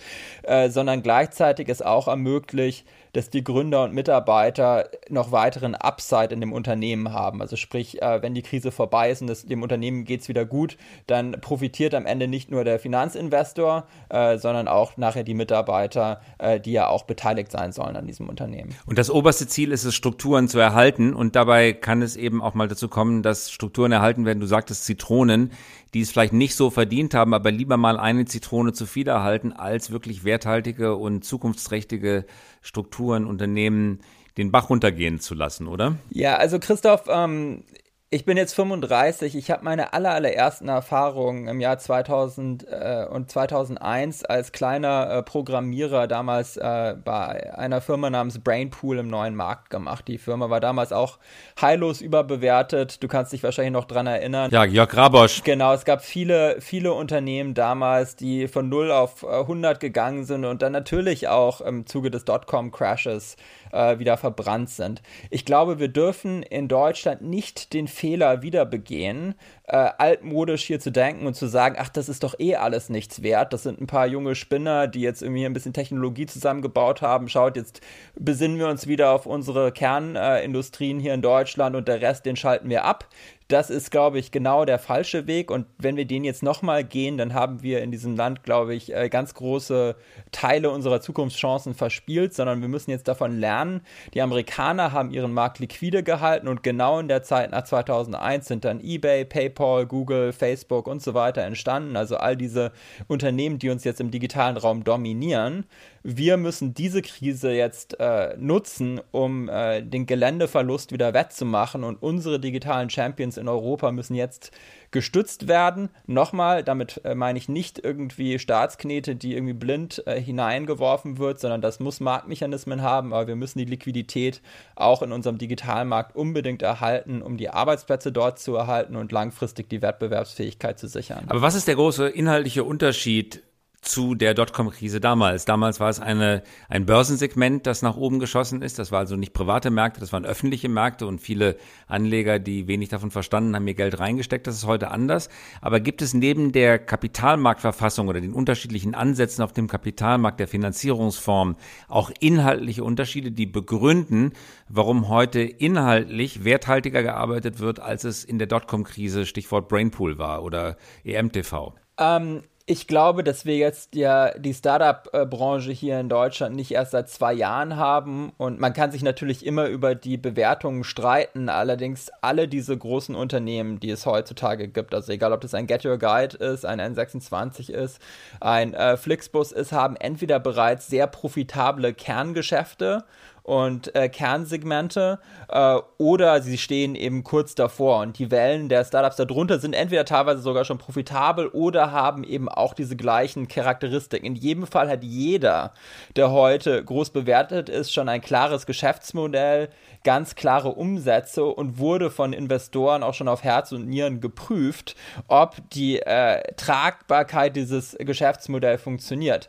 sondern 0.70 1.04
gleichzeitig 1.04 1.70
es 1.70 1.82
auch 1.82 2.08
ermöglicht, 2.08 2.86
dass 3.14 3.30
die 3.30 3.44
Gründer 3.44 3.84
und 3.84 3.94
Mitarbeiter 3.94 4.90
noch 5.10 5.32
weiteren 5.32 5.76
Upside 5.76 6.34
in 6.34 6.40
dem 6.40 6.54
Unternehmen 6.54 7.14
haben. 7.14 7.42
Also 7.42 7.56
sprich, 7.56 8.02
äh, 8.02 8.22
wenn 8.22 8.34
die 8.34 8.42
Krise 8.42 8.72
vorbei 8.72 9.12
ist 9.12 9.22
und 9.22 9.30
es, 9.30 9.46
dem 9.46 9.64
Unternehmen 9.64 10.06
geht 10.06 10.22
es 10.22 10.30
wieder 10.30 10.46
gut, 10.46 10.78
dann 11.08 11.34
profitiert 11.42 11.94
am 11.94 12.06
Ende 12.06 12.28
nicht 12.28 12.52
nur 12.52 12.64
der 12.64 12.80
Finanzinvestor, 12.80 13.86
äh, 14.10 14.38
sondern 14.38 14.68
auch 14.68 14.98
nachher 14.98 15.24
die 15.24 15.34
Mitarbeiter, 15.34 16.22
äh, 16.38 16.60
die 16.60 16.72
ja 16.72 16.88
auch 16.88 17.04
beteiligt 17.04 17.52
sein 17.52 17.72
sollen 17.72 17.96
an 17.96 18.08
diesem 18.08 18.30
Unternehmen. 18.30 18.76
Und 18.86 18.98
das 18.98 19.10
oberste 19.10 19.48
Ziel 19.48 19.72
ist 19.72 19.84
es, 19.84 19.96
Strukturen 19.96 20.48
zu 20.48 20.60
erhalten. 20.60 21.14
Und 21.14 21.36
dabei 21.36 21.74
kann 21.74 22.02
es 22.02 22.16
eben 22.16 22.42
auch 22.42 22.54
mal 22.54 22.68
dazu 22.68 22.88
kommen, 22.88 23.24
dass 23.24 23.52
Strukturen 23.52 23.92
erhalten 23.92 24.26
werden. 24.26 24.40
Du 24.40 24.48
sagtest 24.48 24.86
Zitronen 24.86 25.52
die 25.94 26.02
es 26.02 26.12
vielleicht 26.12 26.34
nicht 26.34 26.56
so 26.56 26.70
verdient 26.70 27.14
haben, 27.14 27.34
aber 27.34 27.52
lieber 27.52 27.78
mal 27.78 28.00
eine 28.00 28.26
Zitrone 28.26 28.74
zu 28.74 28.86
viel 28.86 29.08
erhalten, 29.08 29.52
als 29.52 29.92
wirklich 29.92 30.24
werthaltige 30.24 30.96
und 30.96 31.26
zukunftsträchtige 31.26 32.26
Strukturen, 32.62 33.26
Unternehmen 33.26 34.00
den 34.38 34.52
Bach 34.52 34.70
runtergehen 34.70 35.20
zu 35.20 35.36
lassen, 35.36 35.68
oder? 35.68 35.98
Ja, 36.10 36.38
also 36.38 36.60
Christoph, 36.60 37.04
ähm, 37.10 37.64
ich 38.14 38.26
bin 38.26 38.36
jetzt 38.36 38.54
35. 38.56 39.38
Ich 39.38 39.50
habe 39.52 39.64
meine 39.64 39.94
aller, 39.94 40.14
allerersten 40.14 40.68
Erfahrungen 40.68 41.48
im 41.48 41.62
Jahr 41.62 41.78
2000 41.78 42.68
äh, 42.68 43.06
und 43.10 43.32
2001 43.32 44.26
als 44.26 44.52
kleiner 44.52 45.10
äh, 45.10 45.24
Programmierer 45.24 46.08
damals 46.10 46.58
äh, 46.58 46.96
bei 47.02 47.58
einer 47.58 47.80
Firma 47.80 48.10
namens 48.10 48.40
Brainpool 48.40 48.98
im 48.98 49.08
neuen 49.08 49.34
Markt 49.34 49.70
gemacht. 49.70 50.10
Die 50.10 50.18
Firma 50.18 50.50
war 50.50 50.60
damals 50.60 50.92
auch 50.92 51.20
heillos 51.62 52.02
überbewertet. 52.02 53.02
Du 53.02 53.08
kannst 53.08 53.32
dich 53.32 53.44
wahrscheinlich 53.44 53.72
noch 53.72 53.86
dran 53.86 54.08
erinnern. 54.08 54.52
Ja, 54.52 54.66
Jörg 54.66 54.94
Rabosch. 54.94 55.44
Genau, 55.46 55.74
es 55.74 55.86
gab 55.86 56.04
viele, 56.04 56.60
viele 56.60 56.92
Unternehmen 56.92 57.54
damals, 57.54 58.18
die 58.18 58.50
von 58.50 58.68
0 58.68 58.92
auf 58.92 59.26
100 59.26 59.78
äh, 59.78 59.80
gegangen 59.80 60.26
sind 60.26 60.44
und 60.44 60.62
dann 60.62 60.74
natürlich 60.74 61.30
auch 61.30 61.62
im 61.62 61.86
Zuge 61.86 62.12
des 62.12 62.26
Dotcom-Crashes 62.26 63.38
äh, 63.72 64.00
wieder 64.00 64.18
verbrannt 64.18 64.70
sind. 64.70 65.02
Ich 65.30 65.46
glaube, 65.46 65.80
wir 65.80 65.88
dürfen 65.88 66.44
in 66.44 66.68
Deutschland 66.68 67.22
nicht 67.22 67.72
den 67.72 67.88
Fehler 68.02 68.42
wieder 68.42 68.66
begehen, 68.66 69.36
äh, 69.68 69.76
altmodisch 69.76 70.64
hier 70.64 70.80
zu 70.80 70.92
denken 70.92 71.28
und 71.28 71.36
zu 71.36 71.46
sagen, 71.46 71.76
ach, 71.78 71.90
das 71.90 72.10
ist 72.10 72.24
doch 72.24 72.34
eh 72.40 72.56
alles 72.56 72.90
nichts 72.90 73.22
wert. 73.22 73.54
Das 73.54 73.62
sind 73.62 73.80
ein 73.80 73.86
paar 73.86 74.08
junge 74.08 74.34
Spinner, 74.34 74.88
die 74.88 75.02
jetzt 75.02 75.22
irgendwie 75.22 75.46
ein 75.46 75.54
bisschen 75.54 75.72
Technologie 75.72 76.26
zusammengebaut 76.26 77.04
haben. 77.04 77.30
Schaut, 77.30 77.56
jetzt 77.56 77.82
besinnen 78.16 78.58
wir 78.58 78.70
uns 78.70 78.88
wieder 78.88 79.12
auf 79.12 79.28
unsere 79.28 79.72
Kernindustrien 79.72 81.00
hier 81.00 81.14
in 81.14 81.22
Deutschland 81.22 81.76
und 81.76 81.88
der 81.88 82.02
Rest, 82.02 82.26
den 82.26 82.36
schalten 82.36 82.72
wir 82.72 82.86
ab 82.86 83.08
das 83.52 83.70
ist, 83.70 83.92
glaube 83.92 84.20
ich, 84.20 84.32
genau 84.32 84.66
der 84.66 84.80
falsche 84.80 85.28
Weg. 85.28 85.52
Und 85.52 85.66
wenn 85.78 85.98
wir 85.98 86.06
den 86.06 86.24
jetzt 86.24 86.44
nochmal 86.44 86.84
gehen, 86.84 87.18
dann 87.18 87.34
haben 87.34 87.64
wir 87.64 87.82
in 87.82 87.92
diesem 87.92 88.16
Land, 88.16 88.44
glaube 88.44 88.74
ich, 88.74 88.94
äh, 88.94 89.10
ganz 89.10 89.34
große 89.34 89.96
Teile 90.32 90.70
unserer 90.70 91.02
Zukunftschancen 91.02 91.74
verspielt, 91.74 92.34
sondern 92.34 92.62
wir 92.62 92.68
müssen 92.68 92.92
jetzt 92.92 93.08
davon 93.08 93.40
lernen. 93.40 93.82
Die 94.14 94.22
Amerikaner 94.22 94.92
haben 94.92 95.12
ihren 95.12 95.34
Markt 95.34 95.60
liquide 95.60 96.04
gehalten 96.04 96.48
und 96.48 96.64
genau 96.64 97.00
in 97.00 97.08
der 97.08 97.24
Zeit 97.24 97.52
nach 97.52 97.64
2001 97.64 98.48
sind 98.48 98.66
dann 98.66 98.80
eBay, 98.80 99.26
PayPal, 99.26 99.86
Google, 99.86 100.34
Facebook 100.34 100.88
und 100.88 101.02
so 101.02 101.14
weiter 101.14 101.42
entstanden. 101.42 101.96
Also 101.96 102.18
all 102.18 102.38
diese 102.38 102.72
Unternehmen, 103.08 103.60
die 103.60 103.70
uns 103.70 103.84
jetzt 103.84 104.00
im 104.00 104.12
digitalen 104.12 104.58
Raum 104.58 104.84
dominieren 104.84 105.66
wir 106.04 106.38
müssen 106.38 106.74
diese 106.74 107.02
Krise 107.02 107.52
jetzt 107.52 108.00
äh, 108.00 108.36
nutzen, 108.38 109.02
um 109.12 109.50
äh, 109.50 109.82
den 109.82 110.06
Geländeverlust 110.06 110.92
wieder 110.92 111.14
wettzumachen 111.14 111.84
und 111.84 112.02
unsere 112.02 112.40
digitalen 112.40 112.90
Champions 112.90 113.38
in 113.38 113.48
Europa 113.48 113.92
müssen 113.92 114.16
jetzt 114.16 114.52
gestützt 114.90 115.48
werden. 115.48 115.90
Nochmal, 116.08 116.64
damit 116.64 117.02
äh, 117.06 117.16
meine 117.16 117.38
ich 117.38 117.48
nicht 117.48 117.80
irgendwie 117.80 118.40
Staatsknete, 118.40 119.16
die 119.16 119.36
irgendwie 119.36 119.54
blind 119.54 120.04
äh, 120.06 120.20
hineingeworfen 120.20 121.18
wird, 121.18 121.40
sondern 121.40 121.62
das 121.62 121.80
muss 121.80 122.00
Marktmechanismen 122.00 122.82
haben, 122.82 123.14
aber 123.14 123.28
wir 123.28 123.36
müssen 123.36 123.60
die 123.60 123.66
Liquidität 123.66 124.42
auch 124.76 125.02
in 125.02 125.12
unserem 125.12 125.38
Digitalmarkt 125.38 126.16
unbedingt 126.16 126.62
erhalten, 126.62 127.22
um 127.22 127.38
die 127.38 127.50
Arbeitsplätze 127.50 128.12
dort 128.12 128.40
zu 128.40 128.56
erhalten 128.56 128.96
und 128.96 129.12
langfristig 129.12 129.70
die 129.70 129.82
Wettbewerbsfähigkeit 129.82 130.80
zu 130.80 130.88
sichern. 130.88 131.26
Aber 131.28 131.42
was 131.42 131.56
ist 131.56 131.68
der 131.68 131.76
große 131.76 132.10
inhaltliche 132.10 132.64
Unterschied 132.64 133.44
zu 133.82 134.14
der 134.14 134.36
Dotcom-Krise 134.36 135.00
damals. 135.00 135.46
Damals 135.46 135.80
war 135.80 135.90
es 135.90 136.00
eine, 136.00 136.44
ein 136.70 136.86
Börsensegment, 136.86 137.66
das 137.66 137.82
nach 137.82 137.98
oben 137.98 138.20
geschossen 138.20 138.62
ist. 138.62 138.78
Das 138.78 138.92
war 138.92 139.00
also 139.00 139.16
nicht 139.16 139.34
private 139.34 139.72
Märkte, 139.72 140.00
das 140.00 140.14
waren 140.14 140.24
öffentliche 140.24 140.70
Märkte 140.70 141.08
und 141.08 141.20
viele 141.20 141.58
Anleger, 141.88 142.38
die 142.38 142.68
wenig 142.68 142.90
davon 142.90 143.10
verstanden, 143.10 143.56
haben 143.56 143.68
ihr 143.68 143.74
Geld 143.74 144.00
reingesteckt. 144.00 144.46
Das 144.46 144.56
ist 144.56 144.68
heute 144.68 144.92
anders. 144.92 145.30
Aber 145.62 145.80
gibt 145.80 146.04
es 146.04 146.14
neben 146.14 146.52
der 146.52 146.78
Kapitalmarktverfassung 146.78 148.08
oder 148.08 148.22
den 148.22 148.34
unterschiedlichen 148.34 148.94
Ansätzen 148.94 149.44
auf 149.44 149.52
dem 149.52 149.68
Kapitalmarkt 149.68 150.40
der 150.40 150.48
Finanzierungsform 150.48 151.56
auch 151.88 152.12
inhaltliche 152.20 152.84
Unterschiede, 152.84 153.32
die 153.32 153.48
begründen, 153.48 154.34
warum 154.70 155.10
heute 155.10 155.42
inhaltlich 155.42 156.44
werthaltiger 156.44 157.02
gearbeitet 157.02 157.60
wird, 157.60 157.80
als 157.80 158.04
es 158.04 158.24
in 158.24 158.38
der 158.38 158.48
Dotcom-Krise 158.48 159.26
Stichwort 159.26 159.68
Brainpool 159.68 160.20
war 160.20 160.44
oder 160.44 160.78
EMTV? 161.04 161.74
Ähm, 161.98 162.44
Ich 162.66 162.88
glaube, 162.88 163.24
dass 163.24 163.46
wir 163.46 163.58
jetzt 163.58 163.96
ja 163.96 164.38
die 164.38 164.54
Startup-Branche 164.54 165.72
hier 165.72 166.00
in 166.00 166.10
Deutschland 166.10 166.56
nicht 166.56 166.72
erst 166.72 166.92
seit 166.92 167.10
zwei 167.10 167.34
Jahren 167.34 167.76
haben 167.76 168.34
und 168.38 168.60
man 168.60 168.74
kann 168.74 168.92
sich 168.92 169.02
natürlich 169.02 169.46
immer 169.46 169.66
über 169.66 169.96
die 169.96 170.18
Bewertungen 170.18 170.84
streiten. 170.84 171.50
Allerdings 171.50 172.10
alle 172.22 172.48
diese 172.48 172.78
großen 172.78 173.16
Unternehmen, 173.16 173.80
die 173.80 173.90
es 173.90 174.06
heutzutage 174.06 174.68
gibt, 174.68 174.94
also 174.94 175.12
egal 175.12 175.34
ob 175.34 175.42
das 175.42 175.54
ein 175.54 175.66
Get 175.66 175.86
Your 175.86 175.98
Guide 175.98 176.38
ist, 176.38 176.66
ein 176.66 176.80
N26 176.80 177.72
ist, 177.72 178.00
ein 178.40 178.74
äh, 178.74 178.96
Flixbus 178.96 179.52
ist, 179.52 179.72
haben 179.72 179.96
entweder 179.96 180.40
bereits 180.40 180.88
sehr 180.88 181.08
profitable 181.08 181.94
Kerngeschäfte 181.94 183.04
und 183.44 183.96
äh, 183.96 184.10
Kernsegmente 184.10 185.20
äh, 185.50 185.78
oder 185.98 186.42
sie 186.42 186.58
stehen 186.58 186.96
eben 186.96 187.24
kurz 187.24 187.56
davor 187.56 188.02
und 188.02 188.20
die 188.20 188.32
Wellen 188.32 188.70
der 188.70 188.86
Startups 188.86 189.16
darunter 189.16 189.60
sind 189.60 189.74
entweder 189.74 190.06
teilweise 190.06 190.42
sogar 190.42 190.66
schon 190.66 190.78
profitabel 190.78 191.48
oder 191.48 191.92
haben 191.92 192.24
eben 192.24 192.50
auch 192.50 192.74
diese 192.74 192.96
gleichen 192.96 193.48
Charakteristiken. 193.48 194.26
In 194.26 194.36
jedem 194.36 194.68
Fall 194.68 194.90
hat 194.90 195.04
jeder, 195.04 195.74
der 196.16 196.32
heute 196.32 196.84
groß 196.84 197.10
bewertet 197.10 197.70
ist, 197.70 197.94
schon 197.94 198.10
ein 198.10 198.22
klares 198.22 198.66
Geschäftsmodell, 198.66 199.70
ganz 200.04 200.36
klare 200.36 200.70
Umsätze 200.70 201.46
und 201.46 201.78
wurde 201.78 202.10
von 202.10 202.34
Investoren 202.34 203.04
auch 203.04 203.14
schon 203.14 203.28
auf 203.28 203.44
Herz 203.44 203.72
und 203.72 203.88
Nieren 203.88 204.20
geprüft, 204.20 204.96
ob 205.28 205.58
die 205.72 206.00
äh, 206.00 206.54
Tragbarkeit 206.56 207.56
dieses 207.56 207.96
Geschäftsmodells 208.00 208.82
funktioniert. 208.82 209.48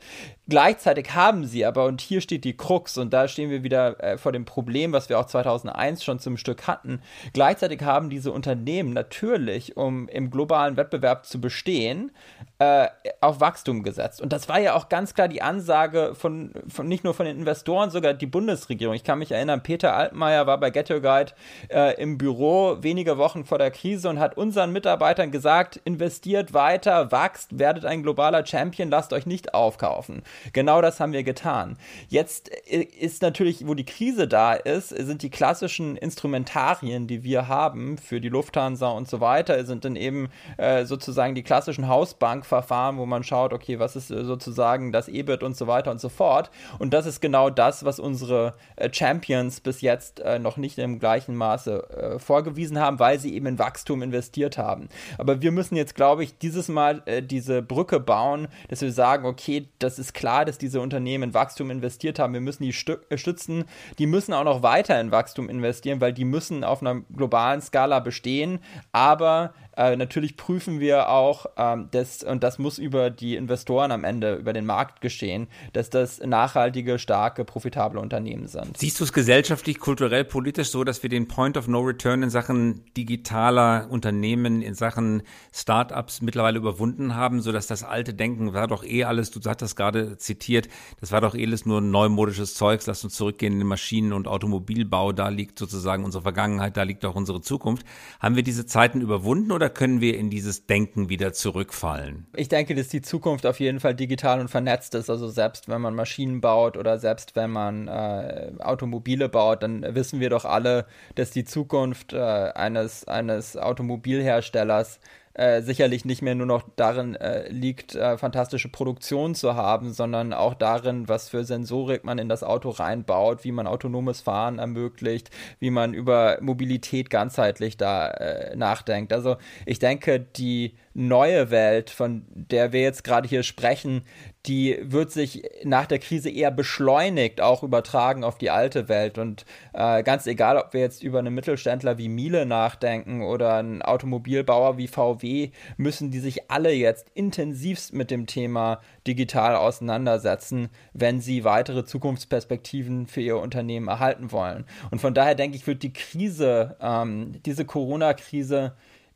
Gleichzeitig 0.49 1.15
haben 1.15 1.45
sie 1.45 1.65
aber, 1.65 1.85
und 1.85 2.01
hier 2.01 2.21
steht 2.21 2.43
die 2.43 2.57
Krux, 2.57 2.99
und 2.99 3.13
da 3.13 3.29
stehen 3.29 3.49
wir 3.49 3.63
wieder 3.63 4.03
äh, 4.03 4.19
vor 4.19 4.33
dem 4.33 4.45
Problem, 4.45 4.93
was 4.93 5.09
wir 5.09 5.21
auch 5.21 5.27
2001 5.27 6.03
schon 6.03 6.19
zum 6.19 6.37
Stück 6.37 6.67
hatten, 6.67 7.01
gleichzeitig 7.33 7.83
haben 7.83 8.11
diese 8.11 8.33
Unternehmen 8.33 8.93
natürlich, 8.93 9.77
um 9.77 10.09
im 10.09 10.33
globalen 10.33 10.77
Wettbewerb 10.77 11.27
zu 11.27 11.41
bestehen, 11.41 12.11
äh, 12.59 12.89
auf 13.21 13.39
Wachstum 13.39 13.85
gesetzt. 13.85 14.21
Und 14.21 14.33
das 14.33 14.49
war 14.49 14.59
ja 14.59 14.75
auch 14.75 14.89
ganz 14.89 15.15
klar 15.15 15.29
die 15.29 15.43
Ansage 15.43 16.15
von, 16.15 16.53
von 16.67 16.89
nicht 16.89 17.05
nur 17.05 17.15
von 17.15 17.27
den 17.27 17.39
Investoren, 17.39 17.91
sogar 17.91 18.13
die 18.13 18.27
Bundesregierung. 18.27 18.97
Ich 18.97 19.05
kann 19.05 19.21
mich 19.21 19.31
erinnern, 19.31 19.63
Peter 19.63 19.95
Altmaier 19.95 20.49
war 20.49 20.59
bei 20.59 20.71
Get 20.71 20.91
Your 20.91 21.01
Guide 21.01 21.33
äh, 21.69 21.95
im 22.03 22.19
Büro 22.19 22.79
wenige 22.81 23.17
Wochen 23.17 23.45
vor 23.45 23.59
der 23.59 23.71
Krise 23.71 24.09
und 24.09 24.19
hat 24.19 24.37
unseren 24.37 24.73
Mitarbeitern 24.73 25.31
gesagt, 25.31 25.81
investiert 25.85 26.53
weiter, 26.53 27.13
wachst, 27.13 27.61
werdet 27.61 27.85
ein 27.85 28.03
globaler 28.03 28.45
Champion, 28.45 28.91
lasst 28.91 29.13
euch 29.13 29.25
nicht 29.25 29.55
aufkaufen. 29.55 30.25
Genau 30.53 30.81
das 30.81 31.01
haben 31.01 31.13
wir 31.13 31.23
getan. 31.23 31.77
Jetzt 32.09 32.51
äh, 32.71 32.83
ist 32.83 33.23
natürlich, 33.23 33.67
wo 33.67 33.75
die 33.75 33.85
Krise 33.85 34.29
da 34.29 34.55
ist, 34.55 34.91
sind 34.91 35.23
die 35.23 35.31
klassischen 35.31 35.97
Instrumentarien, 35.97 37.07
die 37.07 37.25
wir 37.25 37.49
haben 37.49 37.99
für 37.99 38.21
die 38.21 38.29
Lufthansa 38.29 38.89
und 38.89 39.09
so 39.09 39.21
weiter, 39.21 39.65
sind 39.65 39.85
dann 39.85 39.97
eben 39.97 40.29
äh, 40.57 40.85
sozusagen 40.85 41.35
die 41.35 41.43
klassischen 41.43 41.89
Hausbankverfahren, 41.89 42.99
wo 42.99 43.07
man 43.07 43.25
schaut, 43.25 43.53
okay, 43.53 43.79
was 43.79 43.97
ist 43.97 44.11
äh, 44.11 44.25
sozusagen 44.25 44.93
das 44.93 45.09
EBIT 45.09 45.43
und 45.43 45.57
so 45.57 45.67
weiter 45.67 45.91
und 45.91 46.01
so 46.01 46.09
fort. 46.09 46.51
Und 46.79 46.93
das 46.95 47.07
ist 47.07 47.21
genau 47.21 47.51
das, 47.51 47.85
was 47.85 47.99
unsere 47.99 48.55
äh, 48.77 48.91
Champions 48.93 49.61
bis 49.61 49.81
jetzt 49.81 50.21
äh, 50.21 50.39
noch 50.39 50.57
nicht 50.57 50.79
im 50.79 50.99
gleichen 50.99 51.37
Maße 51.37 51.89
äh, 51.91 52.19
vorgewiesen 52.19 52.79
haben, 52.79 52.99
weil 52.99 53.19
sie 53.19 53.35
eben 53.35 53.47
in 53.47 53.59
Wachstum 53.59 54.03
investiert 54.03 54.59
haben. 54.59 54.89
Aber 55.19 55.43
wir 55.43 55.53
müssen 55.53 55.77
jetzt, 55.77 55.95
glaube 55.95 56.25
ich, 56.25 56.39
dieses 56.39 56.69
Mal 56.69 57.03
diese 57.23 57.63
Brücke 57.63 58.01
bauen, 58.01 58.49
dass 58.69 58.81
wir 58.81 58.93
sagen, 58.93 59.27
okay, 59.27 59.69
das 59.79 59.99
ist 59.99 60.15
klar, 60.15 60.22
klar, 60.23 60.45
dass 60.45 60.57
diese 60.57 60.81
Unternehmen 60.81 61.25
in 61.25 61.35
Wachstum 61.35 61.69
investiert 61.69 62.21
haben. 62.21 62.33
Wir 62.33 62.41
müssen 62.41 62.63
die 62.63 62.73
äh, 63.09 63.19
stützen. 63.19 63.65
Die 63.99 64.07
müssen 64.07 64.33
auch 64.33 64.45
noch 64.45 64.63
weiter 64.63 65.01
in 65.01 65.11
Wachstum 65.11 65.49
investieren, 65.49 66.01
weil 66.01 66.13
die 66.13 66.25
müssen 66.25 66.63
auf 66.63 66.81
einer 66.81 67.01
globalen 67.17 67.61
Skala 67.61 67.99
bestehen. 67.99 68.61
Aber 68.93 69.53
äh, 69.77 69.97
natürlich 69.97 70.37
prüfen 70.37 70.81
wir 70.81 71.09
auch, 71.09 71.47
ähm, 71.57 71.89
das, 71.91 72.23
und 72.23 72.43
das 72.43 72.59
muss 72.59 72.79
über 72.79 73.11
die 73.11 73.37
Investoren 73.37 73.91
am 73.93 74.05
Ende, 74.05 74.35
über 74.35 74.53
den 74.53 74.67
Markt 74.67 75.01
geschehen, 75.01 75.49
dass 75.73 75.89
das 75.89 76.21
nachhaltige, 76.21 76.99
starke, 76.99 77.45
profitable 77.45 78.01
Unternehmen 78.01 78.49
sind. 78.49 78.77
Siehst 78.77 79.01
du 79.01 79.05
es 79.05 79.13
gesellschaftlich, 79.13 79.79
kulturell, 79.79 80.25
politisch 80.25 80.71
so, 80.71 80.85
dass 80.85 81.03
wir 81.03 81.11
den 81.11 81.29
Point 81.29 81.57
of 81.57 81.69
No 81.69 81.81
Return 81.81 82.23
in 82.23 82.31
Sachen 82.31 82.85
digitaler 82.97 83.87
Unternehmen, 83.91 84.63
in 84.63 84.75
Sachen 84.75 85.23
Startups 85.53 86.21
mittlerweile 86.21 86.59
überwunden 86.59 87.15
haben, 87.15 87.41
sodass 87.41 87.67
das 87.67 87.83
alte 87.83 88.13
Denken 88.13 88.53
war 88.53 88.69
doch 88.69 88.85
eh 88.85 89.05
alles, 89.05 89.31
du 89.31 89.41
hast 89.49 89.63
das 89.63 89.77
gerade 89.77 90.19
zitiert, 90.19 90.69
das 91.01 91.13
war 91.13 91.21
doch 91.21 91.35
eh 91.35 91.47
alles 91.47 91.65
nur 91.65 91.81
neumodisches 91.81 92.55
Zeugs, 92.55 92.87
lass 92.87 93.05
uns 93.05 93.15
zurückgehen 93.15 93.55
in 93.55 93.61
den 93.61 93.69
Maschinen- 93.69 94.13
und 94.13 94.29
Automobilbau, 94.29 95.13
da 95.13 95.29
liegt 95.29 95.59
sozusagen 95.59 96.05
unsere 96.05 96.23
Vergangenheit, 96.23 96.77
da 96.77 96.83
liegt 96.83 97.05
auch 97.05 97.15
unsere 97.15 97.41
Zukunft. 97.41 97.87
Haben 98.21 98.37
wir 98.37 98.43
diese 98.43 98.67
Zeiten 98.67 99.01
überwunden 99.01 99.51
oder 99.63 99.71
können 99.71 100.01
wir 100.01 100.19
in 100.19 100.29
dieses 100.29 100.67
Denken 100.67 101.09
wieder 101.09 101.33
zurückfallen? 101.33 102.27
Ich 102.35 102.49
denke, 102.49 102.75
dass 102.75 102.89
die 102.89 103.01
Zukunft 103.01 103.47
auf 103.47 103.61
jeden 103.61 103.79
Fall 103.79 103.95
digital 103.95 104.41
und 104.41 104.49
vernetzt 104.49 104.97
ist. 104.97 105.09
Also 105.09 105.29
selbst 105.29 105.69
wenn 105.69 105.81
man 105.81 105.95
Maschinen 105.95 106.41
baut 106.41 106.77
oder 106.77 106.99
selbst 106.99 107.37
wenn 107.37 107.53
man 107.53 107.87
äh, 107.87 108.51
Automobile 108.59 109.29
baut, 109.29 109.63
dann 109.63 109.87
wissen 109.95 110.19
wir 110.19 110.31
doch 110.31 110.45
alle, 110.45 110.85
dass 111.15 111.31
die 111.31 111.45
Zukunft 111.45 112.13
äh, 112.13 112.19
eines, 112.19 113.07
eines 113.07 113.57
Automobilherstellers 113.57 114.99
äh, 115.35 115.63
sicherlich 115.63 116.05
nicht 116.05 116.23
mehr 116.23 116.35
nur 116.35 116.47
noch 116.47 116.65
darin 116.77 117.15
äh, 117.15 117.49
liegt, 117.49 117.95
äh, 117.95 118.19
fantastische 118.19 118.69
Produktion 118.69 119.35
zu 119.35 119.55
haben, 119.55 119.93
sondern 119.93 120.33
auch 120.33 120.55
darin, 120.55 121.09
was 121.09 121.29
für 121.29 121.45
Sensorik 121.45 122.05
man 122.05 122.19
in 122.19 122.29
das 122.29 122.43
Auto 122.43 122.71
reinbaut, 122.71 123.45
wie 123.45 123.53
man 123.53 123.67
autonomes 123.67 124.21
Fahren 124.21 124.59
ermöglicht, 124.59 125.31
wie 125.59 125.71
man 125.71 125.95
über 125.95 126.39
Mobilität 126.41 127.11
ganzheitlich 127.11 127.77
da 127.77 128.09
äh, 128.09 128.57
nachdenkt. 128.57 129.13
Also 129.13 129.37
ich 129.65 129.79
denke, 129.79 130.21
die 130.21 130.75
neue 130.95 131.51
Welt, 131.51 131.91
von 131.91 132.25
der 132.35 132.73
wir 132.73 132.83
jetzt 132.83 133.05
gerade 133.05 133.29
hier 133.29 133.43
sprechen, 133.43 134.03
die 134.47 134.77
wird 134.83 135.13
sich 135.13 135.43
nach 135.63 135.87
der 135.87 136.01
Krise 136.01 136.29
eher 136.29 136.51
beschleunigt 136.51 137.41
auch 137.41 137.63
übertragen 137.63 138.25
auf 138.25 138.39
die 138.39 138.51
alte 138.51 138.89
Welt. 138.89 139.17
Und 139.17 139.45
äh, 139.73 140.03
ganz 140.03 140.27
egal, 140.27 140.57
ob 140.57 140.73
wir 140.73 140.81
jetzt 140.81 141.03
über 141.03 141.21
einen 141.21 141.35
Mittelständler 141.35 141.97
wie 141.97 142.09
Miele 142.09 142.45
nachdenken 142.45 143.23
oder 143.23 143.55
einen 143.55 143.83
Automobilbauer 143.83 144.79
wie 144.79 144.89
VW, 144.89 145.51
müssen 145.77 146.11
die 146.11 146.19
sich 146.19 146.51
alle 146.51 146.73
jetzt 146.73 147.07
intensivst 147.15 147.95
mit 147.95 148.11
dem 148.11 148.27
Thema 148.27 148.81
digital 149.07 149.55
auseinandersetzen, 149.55 150.69
wenn 150.93 151.21
sie 151.21 151.45
weitere 151.45 151.85
Zukunftsperspektiven 151.85 153.07
für 153.07 153.21
ihr 153.21 153.39
Unternehmen 153.39 153.89
erhalten 153.89 154.33
wollen. 154.33 154.65
Und 154.91 155.01
von 155.01 155.15
daher 155.15 155.37
denke 155.37 155.57
ich, 155.57 155.67
wird 155.69 155.85
die 155.85 155.93
Krise, 155.93 156.77
ähm, 156.81 157.41
diese 157.45 157.65
Corona-Krise, 157.65 158.73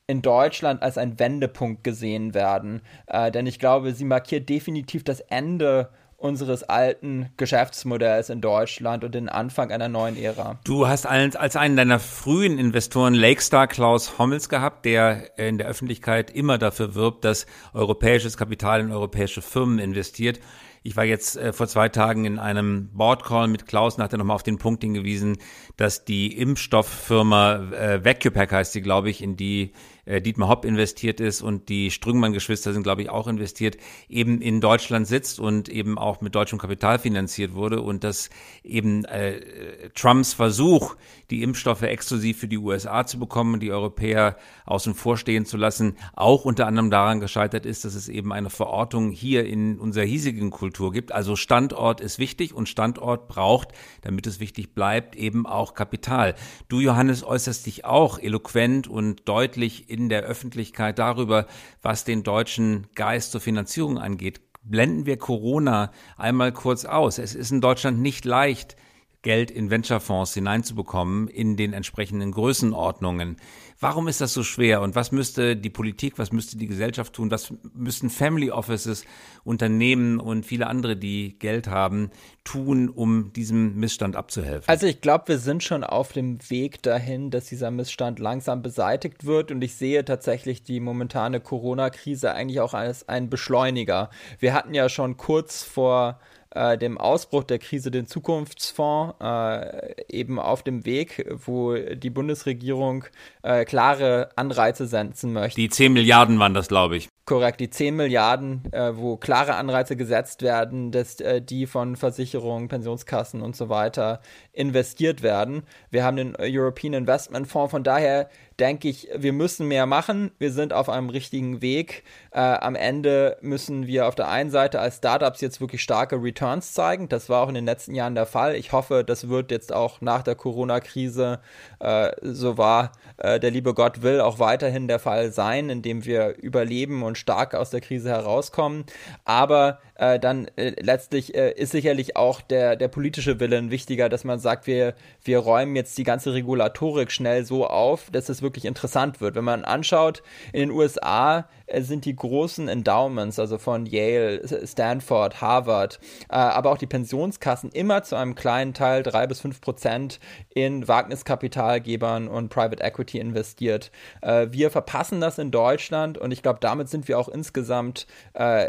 in 0.07 0.23
Deutschland 0.23 0.83
als 0.83 0.99
ein 0.99 1.19
Wendepunkt 1.19 1.83
gesehen 1.83 2.35
werden. 2.35 2.83
Äh, 3.07 3.31
denn 3.31 3.47
ich 3.47 3.59
glaube, 3.59 3.93
sie 3.93 4.05
markiert 4.05 4.49
definitiv 4.49 5.03
das 5.03 5.21
Ende 5.21 5.91
unseres 6.19 6.63
alten 6.63 7.29
Geschäftsmodells 7.37 8.31
in 8.31 8.41
Deutschland 8.41 9.05
und 9.05 9.15
den 9.15 9.29
Anfang 9.29 9.71
einer 9.71 9.89
neuen 9.89 10.17
Ära. 10.17 10.59
Du 10.65 10.89
hast 10.89 11.07
als, 11.07 11.37
als 11.37 11.57
einen 11.57 11.77
deiner 11.77 11.99
frühen 11.99 12.59
Investoren 12.59 13.13
Lakestar 13.13 13.67
Klaus 13.67 14.19
Hommels 14.19 14.49
gehabt, 14.49 14.87
der 14.87 15.39
in 15.39 15.59
der 15.59 15.67
Öffentlichkeit 15.67 16.31
immer 16.31 16.57
dafür 16.57 16.95
wirbt, 16.95 17.25
dass 17.25 17.47
europäisches 17.75 18.39
Kapital 18.39 18.81
in 18.81 18.93
europäische 18.93 19.43
Firmen 19.43 19.79
investiert. 19.79 20.41
Ich 20.83 20.97
war 20.97 21.05
jetzt 21.05 21.37
äh, 21.37 21.53
vor 21.53 21.67
zwei 21.67 21.89
Tagen 21.89 22.25
in 22.25 22.39
einem 22.39 22.91
Boardcall 22.95 23.49
mit 23.49 23.67
Klaus 23.67 23.97
und 23.97 24.05
hatte 24.05 24.17
nochmal 24.17 24.37
auf 24.37 24.45
den 24.45 24.59
Punkt 24.59 24.85
hingewiesen, 24.85 25.37
dass 25.77 26.05
die 26.05 26.39
Impfstofffirma 26.39 27.73
äh, 27.73 28.05
VacuPack 28.05 28.53
heißt 28.53 28.73
sie, 28.73 28.83
glaube 28.83 29.11
ich, 29.11 29.21
in 29.21 29.37
die 29.37 29.73
äh, 30.07 30.23
Dietmar 30.23 30.49
Hopp 30.49 30.65
investiert 30.65 31.21
ist 31.21 31.43
und 31.43 31.69
die 31.69 31.91
Strüngmann-Geschwister 31.91 32.73
sind, 32.73 32.85
glaube 32.85 33.03
ich, 33.03 33.11
auch 33.11 33.27
investiert, 33.27 33.77
eben 34.09 34.41
in 34.41 34.61
Deutschland 34.61 35.07
sitzt 35.07 35.39
und 35.39 35.69
eben 35.69 35.99
auch 35.99 36.21
mit 36.21 36.35
deutschem 36.35 36.59
Kapital 36.59 36.99
finanziert 36.99 37.55
wurde 37.55 37.83
und 37.83 38.05
dass 38.05 38.31
eben 38.63 39.05
äh, 39.05 39.91
Trumps 39.95 40.33
Versuch, 40.33 40.97
die 41.31 41.43
Impfstoffe 41.43 41.83
exklusiv 41.83 42.39
für 42.39 42.49
die 42.49 42.59
USA 42.59 43.05
zu 43.05 43.19
bekommen 43.19 43.55
und 43.55 43.61
die 43.61 43.73
Europäer 43.73 44.37
außen 44.65 44.95
vor 44.95 45.17
stehen 45.17 45.45
zu 45.45 45.57
lassen, 45.57 45.97
auch 46.15 46.45
unter 46.45 46.67
anderem 46.67 46.91
daran 46.91 47.21
gescheitert 47.21 47.67
ist, 47.67 47.85
dass 47.85 47.95
es 47.95 48.09
eben 48.09 48.33
eine 48.33 48.51
Verortung 48.51 49.11
hier 49.11 49.45
in 49.45 49.79
unserer 49.79 50.05
hiesigen 50.05 50.51
Kultur 50.51 50.93
gibt. 50.93 51.11
Also 51.13 51.35
Standort 51.35 52.01
ist 52.01 52.19
wichtig 52.19 52.55
und 52.55 52.69
Standort 52.69 53.27
braucht, 53.29 53.69
damit 54.03 54.27
es 54.27 54.39
wichtig 54.39 54.75
bleibt, 54.75 55.17
eben 55.17 55.47
auch 55.47 55.75
Kapital. 55.75 56.37
Du, 56.69 56.81
Johannes, 56.81 57.25
äußerst 57.25 57.67
dich 57.67 57.85
auch 57.85 58.21
eloquent 58.21 58.87
und 58.87 59.29
deutlich 59.29 59.91
in 59.97 60.09
der 60.09 60.23
Öffentlichkeit 60.23 60.99
darüber, 60.99 61.47
was 61.83 62.05
den 62.05 62.23
deutschen 62.23 62.87
Geist 62.95 63.33
zur 63.33 63.41
Finanzierung 63.41 63.99
angeht. 63.99 64.41
Blenden 64.63 65.07
wir 65.07 65.17
Corona 65.17 65.93
einmal 66.17 66.53
kurz 66.53 66.85
aus. 66.85 67.19
Es 67.19 67.35
ist 67.35 67.53
in 67.53 67.61
Deutschland 67.61 68.01
nicht 68.01 68.25
leicht, 68.25 68.77
Geld 69.23 69.51
in 69.51 69.71
Venture-Fonds 69.71 70.35
hineinzubekommen 70.35 71.27
in 71.27 71.57
den 71.57 71.73
entsprechenden 71.73 72.31
Größenordnungen. 72.31 73.39
Warum 73.79 74.09
ist 74.09 74.21
das 74.21 74.33
so 74.33 74.43
schwer 74.43 74.81
und 74.81 74.95
was 74.95 75.13
müsste 75.13 75.55
die 75.57 75.69
Politik, 75.69 76.19
was 76.19 76.33
müsste 76.33 76.57
die 76.57 76.67
Gesellschaft 76.67 77.13
tun, 77.13 77.31
was 77.31 77.53
müssten 77.75 78.09
Family 78.09 78.51
Offices, 78.51 79.05
Unternehmen 79.45 80.19
und 80.19 80.47
viele 80.47 80.67
andere, 80.67 80.97
die 80.97 81.39
Geld 81.39 81.69
haben, 81.69 82.11
tun, 82.43 82.89
um 82.89 83.33
diesem 83.35 83.77
Missstand 83.77 84.17
abzuhelfen? 84.17 84.69
Also 84.69 84.87
ich 84.87 85.03
glaube, 85.03 85.29
wir 85.29 85.39
sind 85.39 85.63
schon 85.63 85.85
auf 85.85 86.13
dem 86.13 86.39
Weg 86.49 86.83
dahin, 86.83 87.31
dass 87.31 87.47
dieser 87.47 87.71
Missstand 87.71 88.19
langsam 88.19 88.63
beseitigt 88.63 89.27
wird 89.27 89.51
und 89.53 89.63
ich 89.63 89.75
sehe 89.75 90.05
tatsächlich 90.05 90.63
die 90.63 90.81
momentane 90.81 91.41
Corona-Krise 91.41 92.33
eigentlich 92.33 92.61
auch 92.61 92.73
als 92.73 93.09
einen 93.09 93.29
Beschleuniger. 93.29 94.11
Wir 94.39 94.55
hatten 94.55 94.73
ja 94.73 94.89
schon 94.89 95.19
kurz 95.19 95.63
vor 95.63 96.19
äh, 96.57 96.79
dem 96.79 96.99
Ausbruch 96.99 97.45
der 97.45 97.59
Krise 97.59 97.91
den 97.91 98.07
Zukunftsfonds 98.07 99.17
äh, 99.21 100.03
eben 100.09 100.39
auf 100.39 100.63
dem 100.63 100.87
Weg, 100.87 101.27
wo 101.45 101.77
die 101.77 102.11
Bundesregierung 102.11 103.05
äh, 103.43 103.65
klare 103.65 104.31
Anreize 104.37 104.87
setzen 104.87 105.33
möchte. 105.33 105.61
Die 105.61 105.69
10 105.69 105.93
Milliarden 105.93 106.39
waren 106.39 106.55
das, 106.55 106.69
glaube 106.69 106.97
ich. 106.97 107.09
Korrekt, 107.27 107.59
die 107.59 107.71
10 107.71 107.97
Milliarden, 107.97 108.63
äh, 108.73 108.97
wo 108.97 109.17
klare 109.17 109.57
Anreize 109.57 109.97
gesetzt 109.97 110.43
werden, 110.43 110.93
dass 110.93 111.19
äh, 111.21 111.43
die 111.43 111.67
von 111.67 111.97
Versicherungen, 111.97 112.69
Pensionskassen 112.69 113.43
und 113.43 113.57
so 113.57 113.69
weiter 113.69 114.21
investiert 114.53 115.25
werden. 115.25 115.65
Wir 115.91 116.05
haben 116.05 116.17
den 116.17 116.37
European 116.39 116.93
Investment 116.93 117.49
Fonds, 117.49 117.73
von 117.73 117.83
daher 117.83 118.29
denke 118.61 118.89
ich, 118.89 119.09
wir 119.15 119.33
müssen 119.33 119.69
mehr 119.69 119.87
machen. 119.87 120.31
Wir 120.39 120.51
sind 120.51 120.73
auf 120.73 120.89
einem 120.89 121.11
richtigen 121.11 121.61
Weg. 121.61 122.05
Äh, 122.31 122.39
am 122.39 122.75
Ende 122.75 123.37
müssen 123.41 123.87
wir 123.87 124.07
auf 124.07 124.15
der 124.15 124.29
einen 124.29 124.51
Seite 124.51 124.81
als 124.81 124.99
Startups 124.99 125.41
jetzt 125.41 125.61
wirklich 125.61 125.83
starke 125.83 126.23
Returns 126.23 126.73
zeigen. 126.73 127.09
Das 127.09 127.29
war 127.29 127.43
auch 127.43 127.49
in 127.49 127.55
den 127.55 127.67
letzten 127.67 127.95
Jahren 127.95 128.15
der 128.15 128.27
Fall. 128.27 128.55
Ich 128.55 128.73
hoffe, 128.73 129.05
das 129.05 129.29
wird 129.29 129.51
jetzt 129.51 129.75
auch 129.75 130.01
nach 130.01 130.23
der 130.23 130.37
Corona-Krise, 130.37 131.41
äh, 131.81 132.11
so 132.23 132.57
war 132.57 132.93
äh, 133.19 133.39
der 133.39 133.51
liebe 133.51 133.75
Gott 133.75 134.03
will, 134.03 134.21
auch 134.21 134.39
weiterhin 134.39 134.89
der 134.89 134.99
Fall 134.99 135.33
sein, 135.33 135.69
indem 135.69 136.05
wir 136.05 136.37
überleben 136.39 137.03
und 137.03 137.16
stark 137.17 137.55
aus 137.55 137.71
der 137.71 137.81
Krise 137.81 138.11
herauskommen. 138.11 138.85
Aber 139.25 139.81
äh, 139.99 140.19
dann 140.19 140.49
äh, 140.57 140.75
letztlich 140.81 141.35
äh, 141.35 141.53
ist 141.53 141.73
sicherlich 141.73 142.17
auch 142.17 142.41
der, 142.41 142.77
der 142.77 142.89
politische 142.89 143.41
Willen 143.41 143.71
wichtiger, 143.71 144.09
dass 144.09 144.25
man 144.25 144.39
sagt, 144.39 144.67
wir, 144.67 144.95
wir 145.25 145.39
räumen 145.39 145.77
jetzt 145.77 145.97
die 145.99 146.05
ganze 146.05 146.35
Regulatorik 146.35 147.11
schnell 147.11 147.45
so 147.45 147.67
auf, 147.67 148.11
dass 148.11 148.29
es 148.29 148.43
wirklich 148.43 148.65
interessant 148.65 149.21
wird. 149.21 149.35
Wenn 149.35 149.45
man 149.45 149.65
anschaut, 149.65 150.23
in 150.53 150.61
den 150.61 150.71
USA 150.71 151.49
äh, 151.67 151.83
sind 151.83 152.05
die 152.05 152.15
großen 152.15 152.69
Endowments, 152.69 153.39
also 153.39 153.59
von 153.59 153.87
Yale, 153.87 154.41
Stanford, 154.67 155.41
Harvard, 155.41 155.99
äh, 156.29 156.35
aber 156.35 156.71
auch 156.71 156.79
die 156.79 156.87
Pensionskassen 156.87 157.71
immer 157.71 158.03
zu 158.03 158.17
einem 158.17 158.35
kleinen 158.35 158.75
Teil, 158.75 159.03
drei 159.03 159.27
bis 159.27 159.41
fünf 159.41 159.61
Prozent, 159.61 160.21
in 160.55 160.87
Wagniskapitalgebern 160.89 162.29
und 162.29 162.49
Private 162.49 162.83
Equity 162.83 163.19
investiert. 163.19 163.91
Äh, 164.23 164.49
wir 164.51 164.71
verpassen 164.71 165.21
das 165.21 165.39
in 165.39 165.51
Deutschland 165.51 166.19
und 166.19 166.31
ich 166.31 166.43
glaube, 166.43 166.61
damit 166.61 166.89
sind 166.89 167.09
wir 167.09 167.19
auch 167.19 167.29
insgesamt 167.29 168.07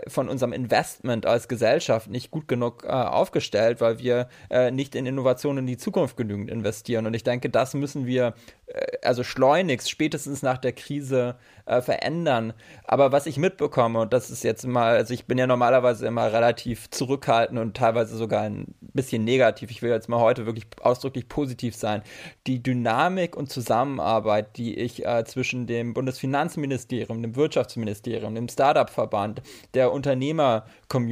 von 0.07 0.29
unserem 0.29 0.53
Investment 0.53 1.16
als 1.25 1.47
Gesellschaft 1.47 2.09
nicht 2.09 2.31
gut 2.31 2.47
genug 2.47 2.83
äh, 2.83 2.89
aufgestellt, 2.89 3.81
weil 3.81 3.99
wir 3.99 4.27
äh, 4.49 4.71
nicht 4.71 4.95
in 4.95 5.05
Innovationen 5.05 5.59
in 5.59 5.67
die 5.67 5.77
Zukunft 5.77 6.17
genügend 6.17 6.49
investieren. 6.49 7.05
Und 7.05 7.13
ich 7.13 7.23
denke, 7.23 7.49
das 7.49 7.73
müssen 7.73 8.05
wir 8.05 8.33
also 9.01 9.23
schleunigst, 9.23 9.89
spätestens 9.89 10.41
nach 10.41 10.57
der 10.57 10.73
Krise 10.73 11.37
verändern. 11.65 12.51
Aber 12.83 13.13
was 13.13 13.25
ich 13.25 13.37
mitbekomme, 13.37 13.99
und 14.01 14.11
das 14.11 14.29
ist 14.29 14.43
jetzt 14.43 14.67
mal, 14.67 14.97
also 14.97 15.13
ich 15.13 15.25
bin 15.25 15.37
ja 15.37 15.47
normalerweise 15.47 16.05
immer 16.05 16.33
relativ 16.33 16.89
zurückhaltend 16.89 17.59
und 17.59 17.77
teilweise 17.77 18.17
sogar 18.17 18.41
ein 18.41 18.75
bisschen 18.79 19.23
negativ. 19.23 19.71
Ich 19.71 19.81
will 19.81 19.91
jetzt 19.91 20.09
mal 20.09 20.19
heute 20.19 20.45
wirklich 20.45 20.65
ausdrücklich 20.81 21.29
positiv 21.29 21.75
sein. 21.75 22.01
Die 22.45 22.61
Dynamik 22.61 23.37
und 23.37 23.49
Zusammenarbeit, 23.49 24.57
die 24.57 24.77
ich 24.77 25.05
äh, 25.05 25.23
zwischen 25.25 25.67
dem 25.67 25.93
Bundesfinanzministerium, 25.93 27.21
dem 27.21 27.35
Wirtschaftsministerium, 27.35 28.35
dem 28.35 28.49
Startup-Verband, 28.49 29.41
der 29.73 29.93
Unternehmer-Community, 29.93 31.06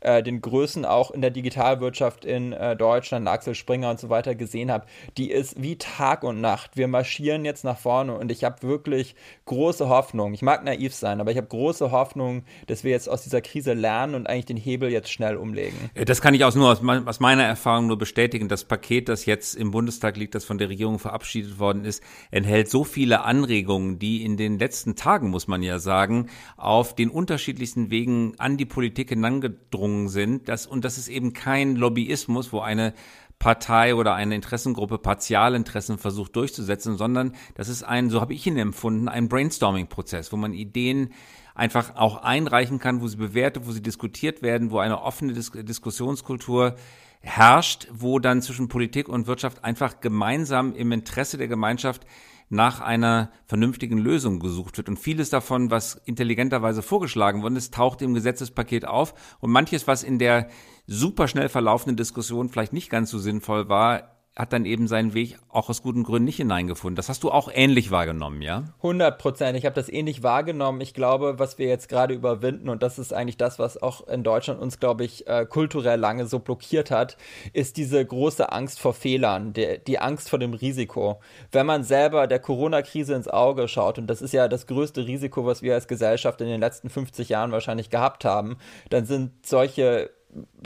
äh, 0.00 0.22
den 0.22 0.40
Größen 0.40 0.84
auch 0.84 1.10
in 1.10 1.20
der 1.20 1.30
Digitalwirtschaft 1.30 2.24
in 2.24 2.52
äh, 2.52 2.76
Deutschland, 2.76 3.28
Axel 3.28 3.54
Springer 3.54 3.90
und 3.90 4.00
so 4.00 4.08
weiter 4.08 4.34
gesehen 4.34 4.70
habe, 4.70 4.86
die 5.16 5.30
ist 5.30 5.60
wie 5.62 5.76
Tag 5.76 6.22
und 6.22 6.40
Nacht. 6.40 6.76
Wir 6.76 6.88
marschieren 6.88 7.44
jetzt 7.44 7.64
nach 7.64 7.78
vorne 7.78 8.16
und 8.16 8.30
ich 8.30 8.44
habe 8.44 8.62
wirklich 8.62 9.14
große 9.44 9.88
Hoffnung. 9.88 10.34
Ich 10.34 10.42
mag 10.42 10.64
naiv 10.64 10.94
sein, 10.94 11.20
aber 11.20 11.30
ich 11.30 11.36
habe 11.36 11.46
große 11.46 11.90
Hoffnung, 11.90 12.44
dass 12.66 12.84
wir 12.84 12.90
jetzt 12.90 13.08
aus 13.08 13.22
dieser 13.22 13.40
Krise 13.40 13.72
lernen 13.72 14.14
und 14.14 14.26
eigentlich 14.26 14.46
den 14.46 14.56
Hebel 14.56 14.90
jetzt 14.90 15.10
schnell 15.10 15.36
umlegen. 15.36 15.90
Äh, 15.94 16.04
das 16.04 16.20
kann 16.20 16.34
ich 16.34 16.44
auch 16.44 16.54
nur 16.54 16.70
aus, 16.70 16.82
aus 17.06 17.20
meiner 17.20 17.44
Erfahrung 17.44 17.86
nur 17.86 17.98
bestätigen. 17.98 18.48
Das 18.48 18.64
Paket, 18.64 19.08
das 19.08 19.26
jetzt 19.26 19.54
im 19.54 19.70
Bundestag 19.70 20.16
liegt, 20.16 20.34
das 20.34 20.44
von 20.44 20.58
der 20.58 20.68
Regierung 20.68 20.98
verabschiedet 20.98 21.58
worden 21.58 21.84
ist, 21.84 22.02
enthält 22.30 22.70
so 22.70 22.84
viele 22.84 23.22
Anregungen, 23.22 23.98
die 23.98 24.24
in 24.24 24.36
den 24.36 24.58
letzten 24.58 24.96
Tagen, 24.96 25.30
muss 25.30 25.48
man 25.48 25.62
ja 25.62 25.78
sagen, 25.78 26.28
auf 26.56 26.94
den 26.94 27.10
unterschiedlichsten 27.10 27.90
Wegen 27.90 28.34
an 28.38 28.56
die 28.56 28.66
Politik 28.66 29.05
hinangedrungen 29.08 30.08
sind. 30.08 30.48
Das, 30.48 30.66
und 30.66 30.84
das 30.84 30.98
ist 30.98 31.08
eben 31.08 31.32
kein 31.32 31.76
Lobbyismus, 31.76 32.52
wo 32.52 32.60
eine 32.60 32.94
Partei 33.38 33.94
oder 33.94 34.14
eine 34.14 34.34
Interessengruppe 34.34 34.98
Partialinteressen 34.98 35.98
versucht 35.98 36.36
durchzusetzen, 36.36 36.96
sondern 36.96 37.32
das 37.54 37.68
ist 37.68 37.82
ein, 37.82 38.08
so 38.08 38.20
habe 38.20 38.32
ich 38.32 38.46
ihn 38.46 38.56
empfunden, 38.56 39.08
ein 39.08 39.28
Brainstorming-Prozess, 39.28 40.32
wo 40.32 40.36
man 40.36 40.54
Ideen 40.54 41.10
einfach 41.54 41.96
auch 41.96 42.22
einreichen 42.22 42.78
kann, 42.78 43.00
wo 43.00 43.08
sie 43.08 43.16
bewertet, 43.16 43.66
wo 43.66 43.72
sie 43.72 43.82
diskutiert 43.82 44.42
werden, 44.42 44.70
wo 44.70 44.78
eine 44.78 45.02
offene 45.02 45.32
Dis 45.32 45.50
Diskussionskultur 45.52 46.76
herrscht, 47.20 47.88
wo 47.92 48.18
dann 48.18 48.40
zwischen 48.40 48.68
Politik 48.68 49.08
und 49.08 49.26
Wirtschaft 49.26 49.64
einfach 49.64 50.00
gemeinsam 50.00 50.74
im 50.74 50.92
Interesse 50.92 51.38
der 51.38 51.48
Gemeinschaft 51.48 52.06
nach 52.48 52.80
einer 52.80 53.30
vernünftigen 53.46 53.98
Lösung 53.98 54.38
gesucht 54.38 54.76
wird. 54.78 54.88
Und 54.88 54.98
vieles 54.98 55.30
davon, 55.30 55.70
was 55.70 55.96
intelligenterweise 56.04 56.82
vorgeschlagen 56.82 57.42
worden 57.42 57.56
ist, 57.56 57.74
taucht 57.74 58.02
im 58.02 58.14
Gesetzespaket 58.14 58.84
auf. 58.86 59.14
Und 59.40 59.50
manches, 59.50 59.86
was 59.86 60.02
in 60.02 60.18
der 60.18 60.48
super 60.86 61.28
schnell 61.28 61.48
verlaufenden 61.48 61.96
Diskussion 61.96 62.48
vielleicht 62.48 62.72
nicht 62.72 62.90
ganz 62.90 63.10
so 63.10 63.18
sinnvoll 63.18 63.68
war, 63.68 64.15
hat 64.36 64.52
dann 64.52 64.66
eben 64.66 64.86
seinen 64.86 65.14
Weg 65.14 65.38
auch 65.48 65.70
aus 65.70 65.80
guten 65.80 66.04
Gründen 66.04 66.26
nicht 66.26 66.36
hineingefunden. 66.36 66.94
Das 66.94 67.08
hast 67.08 67.22
du 67.22 67.30
auch 67.30 67.50
ähnlich 67.52 67.90
wahrgenommen, 67.90 68.42
ja? 68.42 68.64
100 68.76 69.18
Prozent. 69.18 69.56
Ich 69.56 69.64
habe 69.64 69.74
das 69.74 69.88
ähnlich 69.88 70.22
wahrgenommen. 70.22 70.82
Ich 70.82 70.92
glaube, 70.92 71.38
was 71.38 71.58
wir 71.58 71.66
jetzt 71.68 71.88
gerade 71.88 72.12
überwinden, 72.12 72.68
und 72.68 72.82
das 72.82 72.98
ist 72.98 73.14
eigentlich 73.14 73.38
das, 73.38 73.58
was 73.58 73.82
auch 73.82 74.06
in 74.06 74.22
Deutschland 74.22 74.60
uns, 74.60 74.78
glaube 74.78 75.04
ich, 75.04 75.26
äh, 75.26 75.46
kulturell 75.46 75.98
lange 75.98 76.26
so 76.26 76.38
blockiert 76.38 76.90
hat, 76.90 77.16
ist 77.54 77.78
diese 77.78 78.04
große 78.04 78.52
Angst 78.52 78.78
vor 78.78 78.92
Fehlern, 78.92 79.54
die, 79.54 79.80
die 79.86 79.98
Angst 79.98 80.28
vor 80.28 80.38
dem 80.38 80.52
Risiko. 80.52 81.18
Wenn 81.50 81.64
man 81.64 81.82
selber 81.82 82.26
der 82.26 82.38
Corona-Krise 82.38 83.14
ins 83.14 83.28
Auge 83.28 83.68
schaut, 83.68 83.98
und 83.98 84.06
das 84.06 84.20
ist 84.20 84.34
ja 84.34 84.48
das 84.48 84.66
größte 84.66 85.06
Risiko, 85.06 85.46
was 85.46 85.62
wir 85.62 85.72
als 85.72 85.88
Gesellschaft 85.88 86.42
in 86.42 86.48
den 86.48 86.60
letzten 86.60 86.90
50 86.90 87.30
Jahren 87.30 87.52
wahrscheinlich 87.52 87.88
gehabt 87.88 88.26
haben, 88.26 88.58
dann 88.90 89.06
sind 89.06 89.46
solche 89.46 90.10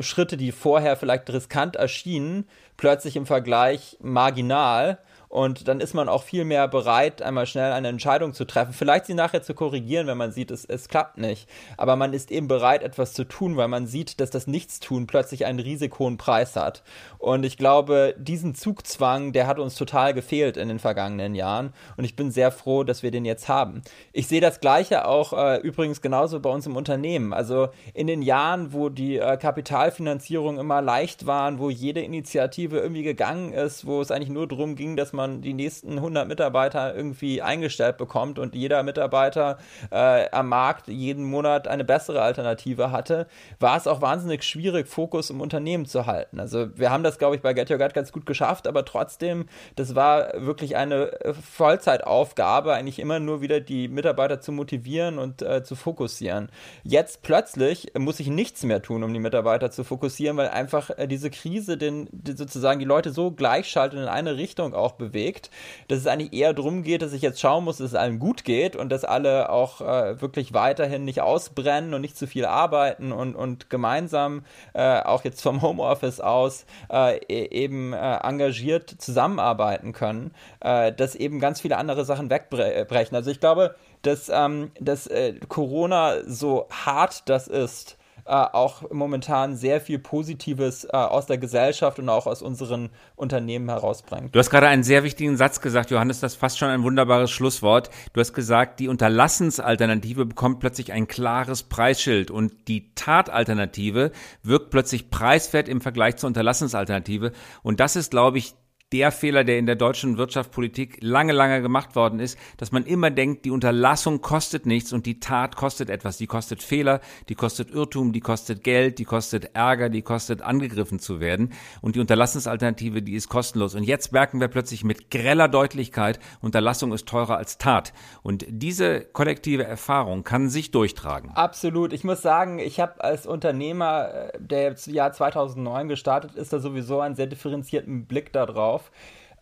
Schritte, 0.01 0.37
die 0.37 0.53
vorher 0.53 0.97
vielleicht 0.97 1.31
riskant 1.31 1.77
erschienen, 1.77 2.47
plötzlich 2.77 3.17
im 3.17 3.27
Vergleich 3.27 3.97
marginal 4.01 4.99
und 5.31 5.69
dann 5.69 5.79
ist 5.79 5.95
man 5.95 6.09
auch 6.09 6.25
viel 6.25 6.45
mehr 6.45 6.67
bereit, 6.67 7.23
einmal 7.23 7.47
schnell 7.47 7.71
eine 7.71 7.87
Entscheidung 7.87 8.35
zu 8.35 8.45
treffen. 8.45 8.73
Vielleicht 8.73 9.07
sie 9.07 9.15
nachher 9.15 9.43
zu 9.43 9.55
korrigieren, 9.55 10.09
wenn 10.09 10.19
man 10.19 10.33
sieht, 10.33 10.51
es, 10.51 10.65
es 10.65 10.89
klappt 10.89 11.19
nicht. 11.19 11.49
Aber 11.77 11.95
man 11.95 12.13
ist 12.13 12.33
eben 12.33 12.49
bereit, 12.49 12.83
etwas 12.83 13.13
zu 13.13 13.23
tun, 13.23 13.57
weil 13.57 13.69
man 13.69 13.87
sieht, 13.87 14.19
dass 14.19 14.31
das 14.31 14.49
Nichtstun 14.49 15.07
plötzlich 15.07 15.47
einen 15.47 15.61
risikohohen 15.61 16.19
Preis 16.19 16.57
hat. 16.57 16.83
Und 17.19 17.45
ich 17.45 17.57
glaube, 17.57 18.17
diesen 18.19 18.57
Zugzwang, 18.57 19.33
der 19.33 19.47
hat 19.47 19.61
uns 19.61 19.77
total 19.77 20.15
gefehlt 20.15 20.57
in 20.57 20.67
den 20.67 20.81
vergangenen 20.81 21.37
Jahren. 21.37 21.75
Und 21.97 22.03
ich 22.03 22.17
bin 22.17 22.33
sehr 22.33 22.51
froh, 22.51 22.83
dass 22.83 23.05
wir 23.05 23.13
den 23.13 23.25
jetzt 23.25 23.49
haben. 23.49 23.83
Ich 24.13 24.27
sehe 24.27 24.41
das 24.41 24.59
Gleiche 24.59 25.07
auch 25.07 25.33
äh, 25.33 25.59
übrigens 25.59 26.01
genauso 26.01 26.41
bei 26.41 26.51
uns 26.51 26.67
im 26.67 26.75
Unternehmen. 26.75 27.33
Also 27.33 27.69
in 27.95 28.09
den 28.09 28.23
Jahren, 28.23 28.73
wo 28.73 28.89
die 28.89 29.19
äh, 29.19 29.37
Kapitalfinanzierung 29.37 30.59
immer 30.59 30.83
leicht 30.83 31.25
waren, 31.27 31.61
wo 31.61 31.71
jede 31.71 32.01
Initiative 32.01 32.81
irgendwie 32.81 33.05
gegangen 33.05 33.53
ist, 33.53 33.87
wo 33.87 34.01
es 34.01 34.11
eigentlich 34.11 34.31
nur 34.31 34.49
darum 34.49 34.75
ging, 34.75 34.97
dass 34.97 35.13
man 35.13 35.20
man 35.21 35.43
die 35.43 35.55
nächsten 35.55 35.93
100 35.93 36.27
Mitarbeiter 36.27 36.95
irgendwie 36.95 37.43
eingestellt 37.43 37.97
bekommt 37.97 38.39
und 38.39 38.55
jeder 38.55 38.83
Mitarbeiter 38.83 39.59
äh, 39.91 40.31
am 40.31 40.49
Markt 40.49 40.89
jeden 40.89 41.25
Monat 41.25 41.69
eine 41.69 41.85
bessere 41.85 42.23
Alternative 42.23 42.91
hatte, 42.91 43.27
war 43.59 43.77
es 43.77 43.87
auch 43.87 44.01
wahnsinnig 44.01 44.43
schwierig, 44.45 44.89
Fokus 44.89 45.31
im 45.31 45.41
Unternehmen 45.41 45.87
zu 45.87 46.07
halten. 46.07 46.41
Also 46.41 46.77
wir 46.77 46.91
haben 46.91 47.03
das, 47.03 47.19
glaube 47.19 47.37
ich, 47.37 47.43
bei 47.43 47.53
Get 47.53 47.71
Your 47.71 47.79
Gut 47.79 47.95
ganz 47.95 48.13
gut 48.13 48.27
geschafft, 48.27 48.67
aber 48.67 48.85
trotzdem, 48.85 49.47
das 49.77 49.95
war 49.95 50.33
wirklich 50.35 50.77
eine 50.77 51.13
Vollzeitaufgabe, 51.53 52.73
eigentlich 52.73 52.99
immer 52.99 53.21
nur 53.21 53.41
wieder 53.41 53.61
die 53.61 53.89
Mitarbeiter 53.89 54.41
zu 54.41 54.53
motivieren 54.53 55.19
und 55.19 55.43
äh, 55.43 55.63
zu 55.63 55.77
fokussieren. 55.77 56.51
Jetzt 56.83 57.23
plötzlich 57.23 57.93
muss 57.99 58.21
ich 58.21 58.29
nichts 58.29 58.63
mehr 58.65 58.83
tun, 58.83 59.03
um 59.03 59.13
die 59.13 59.21
Mitarbeiter 59.21 59.71
zu 59.71 59.85
fokussieren, 59.85 60.37
weil 60.37 60.49
einfach 60.49 60.91
äh, 60.97 61.07
diese 61.07 61.31
Krise 61.31 61.77
den, 61.77 62.09
die 62.13 62.33
sozusagen 62.33 62.79
die 62.79 62.87
Leute 62.87 63.11
so 63.11 63.31
gleichschaltet 63.31 63.99
in 63.99 64.07
eine 64.07 64.37
Richtung 64.37 64.75
auch 64.75 64.93
bewegt, 64.93 65.10
bewegt, 65.11 65.51
dass 65.89 65.99
es 65.99 66.07
eigentlich 66.07 66.33
eher 66.33 66.53
darum 66.53 66.83
geht, 66.83 67.03
dass 67.03 67.13
ich 67.13 67.23
jetzt 67.23 67.41
schauen 67.41 67.65
muss, 67.65 67.79
dass 67.79 67.89
es 67.89 67.95
allen 67.95 68.19
gut 68.19 68.45
geht 68.45 68.77
und 68.77 68.91
dass 68.91 69.05
alle 69.05 69.51
auch 69.51 69.81
äh, 69.81 70.21
wirklich 70.21 70.53
weiterhin 70.53 71.05
nicht 71.05 71.21
ausbrennen 71.21 71.95
und 71.95 72.01
nicht 72.01 72.17
zu 72.17 72.27
viel 72.27 72.45
arbeiten 72.45 73.13
und, 73.13 73.35
und 73.35 73.71
gemeinsam 73.71 74.45
äh, 74.75 75.01
auch 75.01 75.25
jetzt 75.25 75.43
vom 75.43 75.63
Homeoffice 75.63 76.21
aus 76.21 76.65
äh, 76.91 77.19
e-, 77.19 77.49
eben 77.51 77.93
äh, 77.93 78.17
engagiert 78.23 78.91
zusammenarbeiten 78.99 79.93
können, 79.93 80.33
äh, 80.61 80.93
dass 80.93 81.15
eben 81.15 81.41
ganz 81.41 81.61
viele 81.61 81.77
andere 81.77 82.05
Sachen 82.05 82.31
wegbrechen. 82.31 83.17
Also 83.17 83.31
ich 83.31 83.41
glaube, 83.41 83.75
dass, 84.03 84.29
ähm, 84.29 84.71
dass 84.81 85.07
äh, 85.07 85.35
Corona 85.49 86.25
so 86.27 86.67
hart 86.71 87.29
das 87.29 87.49
ist, 87.49 87.99
äh, 88.25 88.31
auch 88.33 88.91
momentan 88.91 89.57
sehr 89.57 89.81
viel 89.81 89.99
Positives 89.99 90.85
äh, 90.85 90.89
aus 90.97 91.27
der 91.27 91.39
Gesellschaft 91.39 91.99
und 91.99 92.09
auch 92.09 92.27
aus 92.27 92.43
unseren 92.43 92.91
Unternehmen 93.17 93.69
herausbringt. 93.69 94.35
Du 94.35 94.39
hast 94.39 94.51
gerade 94.51 94.69
einen 94.69 94.83
sehr 94.83 95.05
wichtigen 95.05 95.37
Satz 95.37 95.61
gesagt, 95.61 95.91
Johannes, 95.91 96.21
das 96.21 96.33
ist 96.33 96.39
fast 96.39 96.59
schon 96.59 96.69
ein 96.69 96.83
wunderbares 96.83 97.31
Schlusswort. 97.31 97.91
Du 98.13 98.21
hast 98.21 98.33
gesagt, 98.33 98.81
die 98.81 98.89
Unterlassensalternative 98.89 100.27
bekommt 100.27 100.61
plötzlich 100.61 100.93
ein 100.93 101.09
klares 101.09 101.63
Preisschild 101.63 102.31
und 102.31 102.69
die 102.69 102.95
Tatalternative 102.95 104.13
wirkt 104.43 104.71
plötzlich 104.71 105.11
preiswert 105.11 105.69
im 105.69 105.81
Vergleich 105.81 106.17
zur 106.17 106.29
Unterlassensalternative. 106.29 107.33
Und 107.63 107.81
das 107.81 107.97
ist, 107.97 108.11
glaube 108.11 108.39
ich, 108.39 108.55
der 108.93 109.13
Fehler, 109.13 109.45
der 109.45 109.59
in 109.59 109.67
der 109.67 109.77
deutschen 109.77 110.19
Wirtschaftspolitik 110.19 110.99
lange, 111.01 111.33
lange 111.33 111.63
gemacht 111.63 111.95
worden 111.95 112.19
ist, 112.19 112.37
dass 112.57 112.73
man 112.73 112.85
immer 112.85 113.11
denkt, 113.11 113.45
die 113.45 113.51
Unterlassung 113.51 114.21
kostet 114.21 114.67
nichts 114.67 114.93
und 114.93 115.07
die 115.07 115.21
Tat 115.21 115.55
kostet 115.55 115.91
etwas. 115.91 116.17
Die 116.17 116.27
kostet 116.27 116.63
Fehler, 116.63 117.01
die 117.29 117.37
kostet 117.37 117.71
Irrtum, 117.71 118.13
die 118.13 118.21
kostet 118.21 118.65
Geld, 118.65 118.99
die 118.99 119.05
kostet 119.05 119.55
Ärger, 119.55 119.91
die 119.91 120.03
kostet 120.03 120.43
angegriffen 120.43 120.99
zu 120.99 121.21
werden. 121.21 121.53
Und 121.81 121.95
die 121.95 122.01
Unterlassensalternative, 122.01 123.03
die 123.03 123.15
ist 123.15 123.29
kostenlos. 123.29 123.77
Und 123.77 123.85
jetzt 123.85 124.13
merken 124.13 124.41
wir 124.41 124.49
plötzlich 124.49 124.83
mit 124.83 125.11
greller 125.11 125.47
Deutlichkeit, 125.47 126.19
Unterlassung 126.41 126.93
ist 126.93 127.07
teurer 127.07 127.37
als 127.37 127.59
Tat. 127.59 127.93
Und 128.23 128.45
diese 128.49 129.03
kollektive 129.03 129.65
Erfahrung 129.65 130.25
kann 130.25 130.49
sich 130.49 130.73
durchtragen. 130.73 131.31
Absolut. 131.35 131.93
Ich 131.93 132.03
muss 132.03 132.23
sagen, 132.23 132.59
ich 132.59 132.81
habe 132.81 133.05
als 133.05 133.27
Unternehmer, 133.27 134.09
äh, 134.13 134.39
der 134.41 134.71
im 134.71 134.95
Jahr 134.95 135.13
2009 135.13 135.89
gestartet 135.89 136.35
ist, 136.35 136.53
da 136.53 136.59
sowieso 136.59 137.01
einen 137.01 137.15
sehr 137.15 137.27
differenzierten 137.27 138.07
Blick 138.07 138.33
darauf 138.33 138.80
auf. 138.81 138.91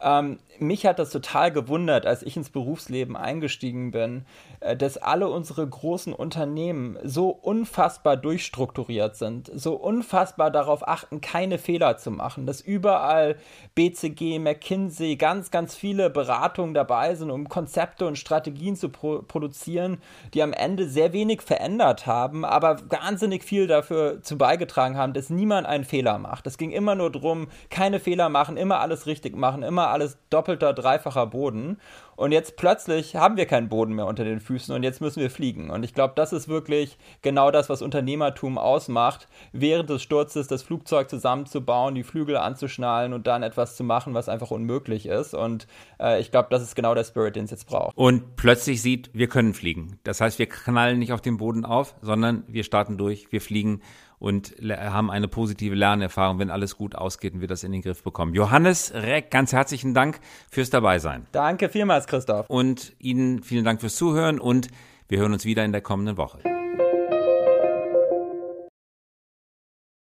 Ähm, 0.00 0.38
mich 0.60 0.86
hat 0.86 0.98
das 0.98 1.10
total 1.10 1.50
gewundert, 1.50 2.06
als 2.06 2.22
ich 2.22 2.36
ins 2.36 2.50
Berufsleben 2.50 3.16
eingestiegen 3.16 3.90
bin, 3.90 4.24
äh, 4.60 4.76
dass 4.76 4.96
alle 4.96 5.28
unsere 5.28 5.66
großen 5.66 6.12
Unternehmen 6.12 6.98
so 7.02 7.30
unfassbar 7.30 8.16
durchstrukturiert 8.16 9.16
sind, 9.16 9.50
so 9.52 9.74
unfassbar 9.74 10.52
darauf 10.52 10.86
achten, 10.86 11.20
keine 11.20 11.58
Fehler 11.58 11.96
zu 11.96 12.12
machen, 12.12 12.46
dass 12.46 12.60
überall 12.60 13.36
BCG, 13.74 14.38
McKinsey, 14.38 15.16
ganz, 15.16 15.50
ganz 15.50 15.74
viele 15.74 16.10
Beratungen 16.10 16.74
dabei 16.74 17.16
sind, 17.16 17.30
um 17.30 17.48
Konzepte 17.48 18.06
und 18.06 18.18
Strategien 18.18 18.76
zu 18.76 18.90
pro 18.90 19.22
produzieren, 19.22 19.98
die 20.32 20.42
am 20.42 20.52
Ende 20.52 20.88
sehr 20.88 21.12
wenig 21.12 21.42
verändert 21.42 22.06
haben, 22.06 22.44
aber 22.44 22.78
wahnsinnig 22.88 23.42
viel 23.42 23.66
dafür 23.66 24.22
zu 24.22 24.38
beigetragen 24.38 24.96
haben, 24.96 25.12
dass 25.12 25.30
niemand 25.30 25.66
einen 25.66 25.84
Fehler 25.84 26.18
macht. 26.18 26.46
Es 26.46 26.56
ging 26.56 26.70
immer 26.70 26.94
nur 26.94 27.10
darum, 27.10 27.48
keine 27.68 27.98
Fehler 27.98 28.28
machen, 28.28 28.56
immer 28.56 28.80
alles 28.80 29.06
richtig 29.06 29.36
machen, 29.36 29.62
alles 29.90 30.18
doppelter, 30.30 30.72
dreifacher 30.72 31.26
Boden. 31.26 31.78
Und 32.16 32.32
jetzt 32.32 32.56
plötzlich 32.56 33.14
haben 33.14 33.36
wir 33.36 33.46
keinen 33.46 33.68
Boden 33.68 33.94
mehr 33.94 34.06
unter 34.06 34.24
den 34.24 34.40
Füßen 34.40 34.74
und 34.74 34.82
jetzt 34.82 35.00
müssen 35.00 35.20
wir 35.20 35.30
fliegen. 35.30 35.70
Und 35.70 35.84
ich 35.84 35.94
glaube, 35.94 36.14
das 36.16 36.32
ist 36.32 36.48
wirklich 36.48 36.98
genau 37.22 37.52
das, 37.52 37.68
was 37.68 37.80
Unternehmertum 37.80 38.58
ausmacht, 38.58 39.28
während 39.52 39.88
des 39.88 40.02
Sturzes 40.02 40.48
das 40.48 40.64
Flugzeug 40.64 41.08
zusammenzubauen, 41.08 41.94
die 41.94 42.02
Flügel 42.02 42.36
anzuschnallen 42.36 43.12
und 43.12 43.28
dann 43.28 43.44
etwas 43.44 43.76
zu 43.76 43.84
machen, 43.84 44.14
was 44.14 44.28
einfach 44.28 44.50
unmöglich 44.50 45.06
ist. 45.06 45.32
Und 45.32 45.68
äh, 46.00 46.20
ich 46.20 46.32
glaube, 46.32 46.48
das 46.50 46.62
ist 46.62 46.74
genau 46.74 46.92
der 46.92 47.04
Spirit, 47.04 47.36
den 47.36 47.44
es 47.44 47.52
jetzt 47.52 47.68
braucht. 47.68 47.96
Und 47.96 48.34
plötzlich 48.34 48.82
sieht, 48.82 49.10
wir 49.12 49.28
können 49.28 49.54
fliegen. 49.54 50.00
Das 50.02 50.20
heißt, 50.20 50.40
wir 50.40 50.48
knallen 50.48 50.98
nicht 50.98 51.12
auf 51.12 51.20
den 51.20 51.36
Boden 51.36 51.64
auf, 51.64 51.94
sondern 52.02 52.42
wir 52.48 52.64
starten 52.64 52.98
durch, 52.98 53.30
wir 53.30 53.40
fliegen 53.40 53.80
und 54.18 54.54
haben 54.60 55.10
eine 55.10 55.28
positive 55.28 55.74
Lernerfahrung, 55.74 56.38
wenn 56.38 56.50
alles 56.50 56.76
gut 56.76 56.94
ausgeht 56.94 57.34
und 57.34 57.40
wir 57.40 57.48
das 57.48 57.64
in 57.64 57.72
den 57.72 57.82
Griff 57.82 58.02
bekommen. 58.02 58.34
Johannes 58.34 58.92
Reck, 58.94 59.30
ganz 59.30 59.52
herzlichen 59.52 59.94
Dank 59.94 60.20
fürs 60.50 60.70
Dabeisein. 60.70 61.26
Danke 61.32 61.68
vielmals, 61.68 62.06
Christoph. 62.06 62.48
Und 62.48 62.94
Ihnen 62.98 63.42
vielen 63.42 63.64
Dank 63.64 63.80
fürs 63.80 63.96
Zuhören 63.96 64.38
und 64.40 64.68
wir 65.08 65.18
hören 65.18 65.32
uns 65.32 65.44
wieder 65.44 65.64
in 65.64 65.72
der 65.72 65.80
kommenden 65.80 66.16
Woche. 66.16 66.57